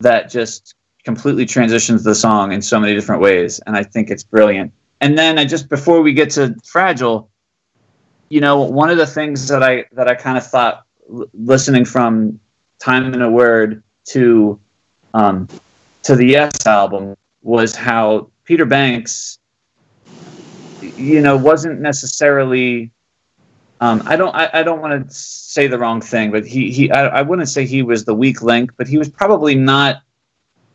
that 0.00 0.30
just 0.30 0.74
completely 1.04 1.46
transitions 1.46 2.02
the 2.04 2.14
song 2.14 2.52
in 2.52 2.62
so 2.62 2.78
many 2.78 2.94
different 2.94 3.20
ways 3.20 3.58
and 3.60 3.76
I 3.76 3.82
think 3.82 4.10
it's 4.10 4.22
brilliant. 4.22 4.72
And 5.00 5.16
then 5.16 5.38
I 5.38 5.44
just 5.44 5.68
before 5.68 6.02
we 6.02 6.12
get 6.12 6.30
to 6.30 6.54
Fragile, 6.64 7.30
you 8.28 8.40
know, 8.40 8.60
one 8.60 8.90
of 8.90 8.96
the 8.96 9.06
things 9.06 9.48
that 9.48 9.62
I 9.62 9.86
that 9.92 10.08
I 10.08 10.14
kind 10.14 10.38
of 10.38 10.46
thought 10.46 10.86
l- 11.10 11.28
listening 11.34 11.84
from 11.84 12.38
Time 12.78 13.12
and 13.12 13.22
a 13.22 13.30
Word 13.30 13.82
to 14.06 14.60
um, 15.14 15.48
to 16.02 16.16
the 16.16 16.26
Yes 16.26 16.66
album 16.66 17.16
was 17.42 17.74
how 17.74 18.30
Peter 18.44 18.64
Banks, 18.64 19.38
you 20.80 21.20
know, 21.20 21.36
wasn't 21.36 21.80
necessarily. 21.80 22.92
Um, 23.80 24.02
I 24.04 24.16
don't. 24.16 24.34
I, 24.34 24.50
I 24.52 24.62
don't 24.62 24.80
want 24.80 25.08
to 25.08 25.14
say 25.14 25.66
the 25.66 25.78
wrong 25.78 26.00
thing, 26.00 26.30
but 26.30 26.46
he. 26.46 26.70
he 26.70 26.90
I, 26.90 27.20
I 27.20 27.22
wouldn't 27.22 27.48
say 27.48 27.64
he 27.64 27.82
was 27.82 28.04
the 28.04 28.14
weak 28.14 28.42
link, 28.42 28.72
but 28.76 28.86
he 28.86 28.98
was 28.98 29.08
probably 29.08 29.54
not 29.54 30.02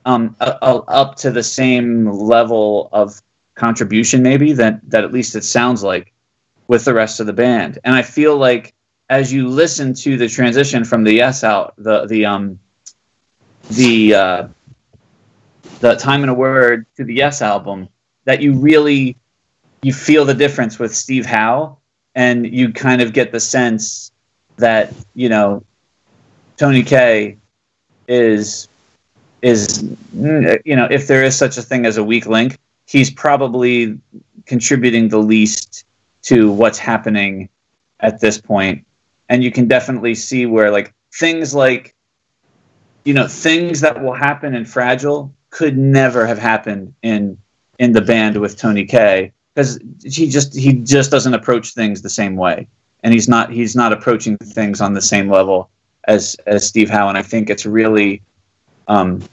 um, 0.05 0.35
a, 0.39 0.57
a, 0.61 0.75
up 0.87 1.15
to 1.17 1.31
the 1.31 1.43
same 1.43 2.07
level 2.07 2.89
of 2.91 3.21
contribution, 3.55 4.21
maybe 4.21 4.53
that 4.53 4.79
that 4.89 5.03
at 5.03 5.11
least 5.11 5.35
it 5.35 5.43
sounds 5.43 5.83
like 5.83 6.13
with 6.67 6.85
the 6.85 6.93
rest 6.93 7.19
of 7.19 7.25
the 7.25 7.33
band. 7.33 7.79
And 7.83 7.95
I 7.95 8.01
feel 8.01 8.37
like 8.37 8.73
as 9.09 9.31
you 9.31 9.47
listen 9.47 9.93
to 9.93 10.17
the 10.17 10.27
transition 10.27 10.83
from 10.83 11.03
the 11.03 11.13
Yes 11.13 11.43
out, 11.43 11.73
the 11.77 12.05
the 12.05 12.25
um 12.25 12.59
the 13.69 14.13
uh, 14.13 14.47
the 15.79 15.95
Time 15.95 16.21
and 16.21 16.29
a 16.29 16.33
Word 16.33 16.85
to 16.97 17.03
the 17.03 17.13
Yes 17.13 17.41
album, 17.41 17.89
that 18.25 18.41
you 18.41 18.53
really 18.53 19.15
you 19.81 19.93
feel 19.93 20.25
the 20.25 20.33
difference 20.33 20.79
with 20.79 20.95
Steve 20.95 21.25
Howe, 21.25 21.77
and 22.15 22.51
you 22.53 22.71
kind 22.71 23.01
of 23.01 23.13
get 23.13 23.31
the 23.31 23.39
sense 23.39 24.11
that 24.57 24.93
you 25.13 25.29
know 25.29 25.63
Tony 26.57 26.83
Kaye 26.83 27.37
is 28.07 28.67
is 29.41 29.83
you 30.13 30.75
know 30.75 30.87
if 30.89 31.07
there 31.07 31.23
is 31.23 31.37
such 31.37 31.57
a 31.57 31.61
thing 31.61 31.85
as 31.85 31.97
a 31.97 32.03
weak 32.03 32.25
link, 32.25 32.57
he's 32.87 33.11
probably 33.11 33.99
contributing 34.45 35.09
the 35.09 35.19
least 35.19 35.85
to 36.23 36.51
what's 36.51 36.79
happening 36.79 37.49
at 37.99 38.19
this 38.19 38.39
point. 38.39 38.85
And 39.29 39.43
you 39.43 39.51
can 39.51 39.67
definitely 39.67 40.15
see 40.15 40.45
where 40.45 40.71
like 40.71 40.93
things 41.13 41.53
like 41.53 41.95
you 43.05 43.13
know 43.13 43.27
things 43.27 43.81
that 43.81 44.03
will 44.03 44.13
happen 44.13 44.53
in 44.55 44.65
fragile 44.65 45.33
could 45.49 45.77
never 45.77 46.25
have 46.25 46.39
happened 46.39 46.93
in 47.03 47.37
in 47.79 47.91
the 47.93 48.01
band 48.01 48.37
with 48.41 48.57
tony 48.57 48.83
kaye 48.83 49.31
because 49.55 49.79
he 50.03 50.29
just 50.29 50.53
he 50.53 50.73
just 50.73 51.09
doesn't 51.09 51.33
approach 51.33 51.73
things 51.73 52.01
the 52.01 52.09
same 52.09 52.35
way. 52.35 52.67
And 53.03 53.13
he's 53.13 53.27
not 53.27 53.51
he's 53.51 53.75
not 53.75 53.93
approaching 53.93 54.37
things 54.37 54.81
on 54.81 54.93
the 54.93 55.01
same 55.01 55.29
level 55.29 55.69
as 56.05 56.35
as 56.45 56.67
steve 56.67 56.89
howe. 56.89 57.07
And 57.07 57.17
i 57.17 57.21
think 57.21 57.49
it's 57.49 57.65
really 57.65 58.21
um 58.87 59.23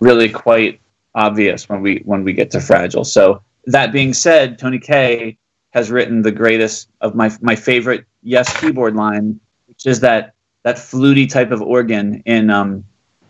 really 0.00 0.28
quite 0.28 0.80
obvious 1.14 1.68
when 1.68 1.82
we 1.82 1.98
when 2.04 2.24
we 2.24 2.32
get 2.32 2.50
to 2.52 2.60
fragile. 2.60 3.04
So 3.04 3.42
that 3.66 3.92
being 3.92 4.14
said 4.14 4.58
tony 4.58 4.78
kaye 4.78 5.36
has 5.70 5.90
written 5.90 6.22
the 6.22 6.32
greatest 6.32 6.88
of 7.00 7.14
my 7.14 7.30
my 7.42 7.54
favorite 7.54 8.06
yes 8.22 8.58
keyboard 8.60 8.96
line, 8.96 9.38
which 9.66 9.86
is 9.86 10.00
that 10.00 10.34
that 10.62 10.78
fluty 10.78 11.26
type 11.26 11.50
of 11.50 11.60
organ 11.60 12.22
in 12.24 12.48
um 12.48 12.84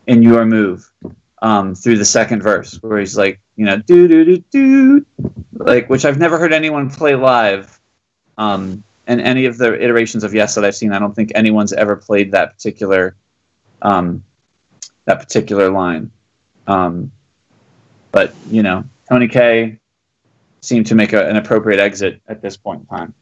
in 0.06 0.22
your 0.22 0.46
move 0.46 0.92
um 1.42 1.74
through 1.74 1.96
the 1.96 2.04
second 2.04 2.42
verse 2.42 2.74
where 2.82 2.98
he's 2.98 3.16
like 3.16 3.40
you 3.56 3.64
know 3.64 3.78
do 3.78 4.06
do 4.08 4.24
do 4.24 4.38
do 4.50 5.06
like 5.52 5.88
which 5.88 6.04
I've 6.04 6.18
never 6.18 6.38
heard 6.38 6.52
anyone 6.52 6.90
play 6.90 7.14
live 7.14 7.80
um 8.38 8.84
and 9.06 9.20
any 9.20 9.46
of 9.46 9.58
the 9.58 9.82
iterations 9.82 10.24
of 10.24 10.34
yes 10.34 10.54
that 10.54 10.64
I've 10.64 10.76
seen 10.76 10.92
I 10.92 10.98
don't 10.98 11.14
think 11.14 11.32
anyone's 11.34 11.72
ever 11.72 11.96
played 11.96 12.32
that 12.32 12.52
particular 12.52 13.16
um 13.82 14.24
that 15.04 15.18
particular 15.18 15.70
line 15.70 16.10
um 16.66 17.10
but 18.12 18.34
you 18.48 18.62
know 18.62 18.84
Tony 19.08 19.28
Kaye 19.28 19.80
seemed 20.60 20.86
to 20.86 20.94
make 20.94 21.12
a, 21.12 21.26
an 21.26 21.36
appropriate 21.36 21.80
exit 21.80 22.20
at 22.28 22.42
this 22.42 22.56
point 22.56 22.82
in 22.82 22.86
time. 22.86 23.14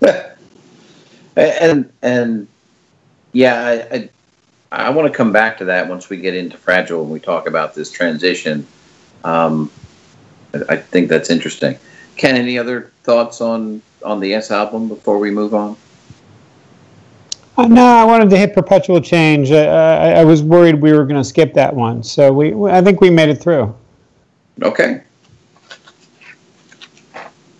Yeah. 0.00 0.32
and 1.36 1.92
and 2.02 2.48
yeah, 3.32 3.86
I, 3.92 3.96
I, 3.96 4.10
I 4.70 4.90
want 4.90 5.10
to 5.10 5.16
come 5.16 5.32
back 5.32 5.58
to 5.58 5.64
that 5.66 5.88
once 5.88 6.10
we 6.10 6.18
get 6.18 6.34
into 6.34 6.56
fragile 6.56 7.02
and 7.02 7.10
we 7.10 7.20
talk 7.20 7.48
about 7.48 7.74
this 7.74 7.90
transition. 7.90 8.66
Um, 9.24 9.70
I, 10.52 10.74
I 10.74 10.76
think 10.76 11.08
that's 11.08 11.30
interesting. 11.30 11.78
Ken, 12.16 12.36
any 12.36 12.58
other 12.58 12.90
thoughts 13.02 13.40
on 13.40 13.82
on 14.04 14.20
the 14.20 14.28
Yes 14.28 14.50
album 14.50 14.88
before 14.88 15.18
we 15.18 15.30
move 15.30 15.54
on? 15.54 15.76
Uh, 17.56 17.66
no, 17.66 17.84
I 17.84 18.04
wanted 18.04 18.30
to 18.30 18.38
hit 18.38 18.54
perpetual 18.54 19.00
change. 19.00 19.50
Uh, 19.50 19.56
I, 19.56 20.20
I, 20.20 20.24
was 20.24 20.44
worried 20.44 20.76
we 20.76 20.92
were 20.92 21.04
going 21.04 21.20
to 21.20 21.24
skip 21.24 21.52
that 21.54 21.74
one, 21.74 22.04
so 22.04 22.32
we 22.32 22.54
I 22.70 22.80
think 22.80 23.00
we 23.00 23.10
made 23.10 23.28
it 23.28 23.36
through. 23.36 23.74
Okay. 24.62 25.02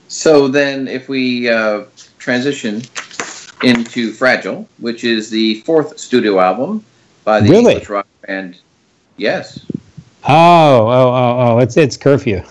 So 0.06 0.48
then, 0.48 0.86
if 0.86 1.08
we 1.08 1.48
uh, 1.48 1.84
transition 2.18 2.82
into 3.62 4.12
Fragile, 4.12 4.68
which 4.78 5.02
is 5.04 5.30
the 5.30 5.60
fourth 5.62 5.98
studio 5.98 6.38
album 6.38 6.84
by 7.28 7.40
the 7.42 7.50
really? 7.50 7.72
English 7.72 7.90
rock 7.90 8.06
band. 8.26 8.58
Yes. 9.18 9.60
Oh, 10.24 10.88
oh, 10.88 11.12
oh, 11.12 11.36
oh! 11.40 11.58
It's 11.58 11.76
it's 11.76 11.94
curfew. 11.94 12.42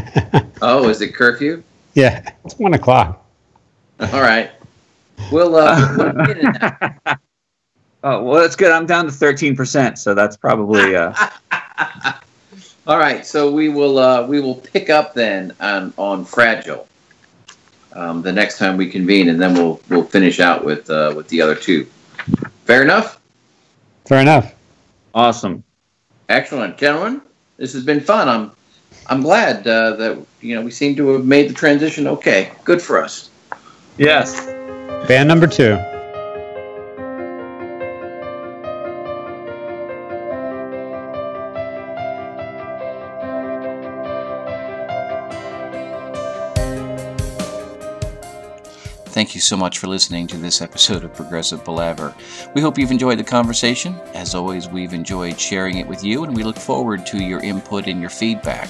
oh, 0.62 0.88
is 0.88 1.02
it 1.02 1.14
curfew? 1.14 1.62
Yeah, 1.92 2.32
it's 2.42 2.58
one 2.58 2.72
o'clock. 2.72 3.22
All 4.00 4.22
right. 4.22 4.50
We'll, 5.30 5.54
uh, 5.54 5.94
we'll 5.98 6.26
get 6.26 6.38
in 6.38 6.52
that. 6.52 7.20
Oh 8.02 8.24
well, 8.24 8.40
that's 8.40 8.56
good. 8.56 8.72
I'm 8.72 8.86
down 8.86 9.04
to 9.04 9.12
thirteen 9.12 9.54
percent, 9.54 9.98
so 9.98 10.14
that's 10.14 10.36
probably. 10.38 10.96
Uh... 10.96 11.12
All 12.86 12.98
right, 12.98 13.26
so 13.26 13.50
we 13.50 13.68
will 13.68 13.98
uh, 13.98 14.26
we 14.26 14.40
will 14.40 14.56
pick 14.56 14.88
up 14.88 15.12
then 15.12 15.54
on 15.60 15.92
on 15.98 16.24
fragile 16.24 16.88
um, 17.92 18.22
the 18.22 18.32
next 18.32 18.56
time 18.56 18.78
we 18.78 18.88
convene, 18.88 19.28
and 19.28 19.40
then 19.40 19.52
we'll 19.52 19.78
we'll 19.90 20.04
finish 20.04 20.40
out 20.40 20.64
with 20.64 20.88
uh, 20.88 21.12
with 21.14 21.28
the 21.28 21.42
other 21.42 21.54
two. 21.54 21.86
Fair 22.64 22.82
enough. 22.82 23.21
Fair 24.04 24.20
enough. 24.20 24.54
Awesome. 25.14 25.62
Excellent, 26.28 26.78
gentlemen. 26.78 27.22
This 27.56 27.72
has 27.74 27.84
been 27.84 28.00
fun. 28.00 28.28
I'm 28.28 28.52
I'm 29.06 29.22
glad 29.22 29.66
uh, 29.66 29.96
that 29.96 30.26
you 30.40 30.54
know 30.54 30.62
we 30.62 30.70
seem 30.70 30.96
to 30.96 31.08
have 31.10 31.24
made 31.24 31.50
the 31.50 31.54
transition 31.54 32.06
okay. 32.06 32.52
Good 32.64 32.80
for 32.80 33.02
us. 33.02 33.30
Yes. 33.98 34.46
Band 35.06 35.28
number 35.28 35.46
two. 35.46 35.78
Thank 49.22 49.36
you 49.36 49.40
so 49.40 49.56
much 49.56 49.78
for 49.78 49.86
listening 49.86 50.26
to 50.26 50.36
this 50.36 50.60
episode 50.60 51.04
of 51.04 51.14
Progressive 51.14 51.64
Palaver. 51.64 52.12
We 52.56 52.60
hope 52.60 52.76
you've 52.76 52.90
enjoyed 52.90 53.20
the 53.20 53.24
conversation. 53.24 53.94
As 54.14 54.34
always, 54.34 54.68
we've 54.68 54.92
enjoyed 54.92 55.38
sharing 55.38 55.78
it 55.78 55.86
with 55.86 56.02
you, 56.02 56.24
and 56.24 56.34
we 56.34 56.42
look 56.42 56.56
forward 56.56 57.06
to 57.06 57.22
your 57.22 57.38
input 57.38 57.86
and 57.86 58.00
your 58.00 58.10
feedback. 58.10 58.68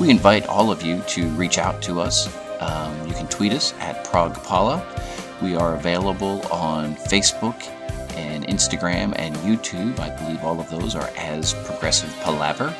We 0.00 0.08
invite 0.08 0.46
all 0.46 0.72
of 0.72 0.82
you 0.82 1.02
to 1.08 1.28
reach 1.32 1.58
out 1.58 1.82
to 1.82 2.00
us. 2.00 2.26
Um, 2.58 3.06
you 3.06 3.12
can 3.12 3.28
tweet 3.28 3.52
us 3.52 3.74
at 3.80 4.02
ProgPala. 4.06 5.42
We 5.42 5.56
are 5.56 5.74
available 5.74 6.40
on 6.50 6.96
Facebook 6.96 7.62
and 8.16 8.46
Instagram 8.46 9.12
and 9.16 9.36
YouTube. 9.36 9.98
I 9.98 10.08
believe 10.08 10.42
all 10.42 10.58
of 10.58 10.70
those 10.70 10.94
are 10.94 11.10
as 11.18 11.52
Progressive 11.66 12.18
Palaver. 12.22 12.74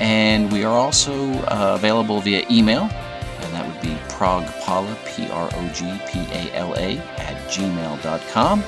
And 0.00 0.50
we 0.50 0.64
are 0.64 0.76
also 0.76 1.14
uh, 1.44 1.76
available 1.78 2.20
via 2.20 2.44
email 2.50 2.90
and 3.50 3.58
that 3.58 3.66
would 3.66 3.82
be 3.82 3.96
progpala, 4.14 4.96
P 5.06 5.28
R 5.30 5.50
O 5.52 5.68
G 5.74 6.00
P 6.08 6.20
A 6.30 6.54
L 6.54 6.74
A, 6.76 6.98
at 7.18 7.36
gmail.com. 7.50 8.62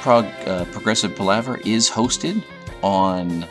Prog, 0.00 0.24
uh, 0.46 0.64
Progressive 0.66 1.14
Palaver 1.14 1.58
is 1.66 1.90
hosted 1.90 2.42
on 2.82 3.44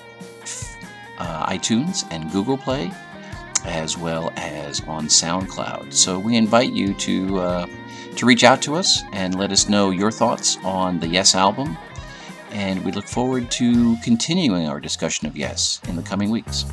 uh, 1.19 1.45
iTunes 1.45 2.07
and 2.09 2.31
Google 2.31 2.57
Play, 2.57 2.91
as 3.65 3.95
well 3.97 4.33
as 4.37 4.81
on 4.87 5.05
SoundCloud. 5.05 5.93
So 5.93 6.17
we 6.17 6.35
invite 6.35 6.73
you 6.73 6.95
to 6.95 7.39
uh, 7.39 7.67
to 8.15 8.25
reach 8.25 8.43
out 8.43 8.61
to 8.63 8.75
us 8.75 9.03
and 9.11 9.35
let 9.35 9.51
us 9.51 9.69
know 9.69 9.91
your 9.91 10.09
thoughts 10.09 10.57
on 10.63 10.99
the 10.99 11.07
Yes 11.07 11.35
album. 11.35 11.77
And 12.51 12.83
we 12.83 12.91
look 12.91 13.05
forward 13.05 13.51
to 13.51 13.95
continuing 13.97 14.67
our 14.67 14.79
discussion 14.79 15.27
of 15.27 15.37
Yes 15.37 15.79
in 15.87 15.95
the 15.95 16.01
coming 16.01 16.31
weeks. 16.31 16.65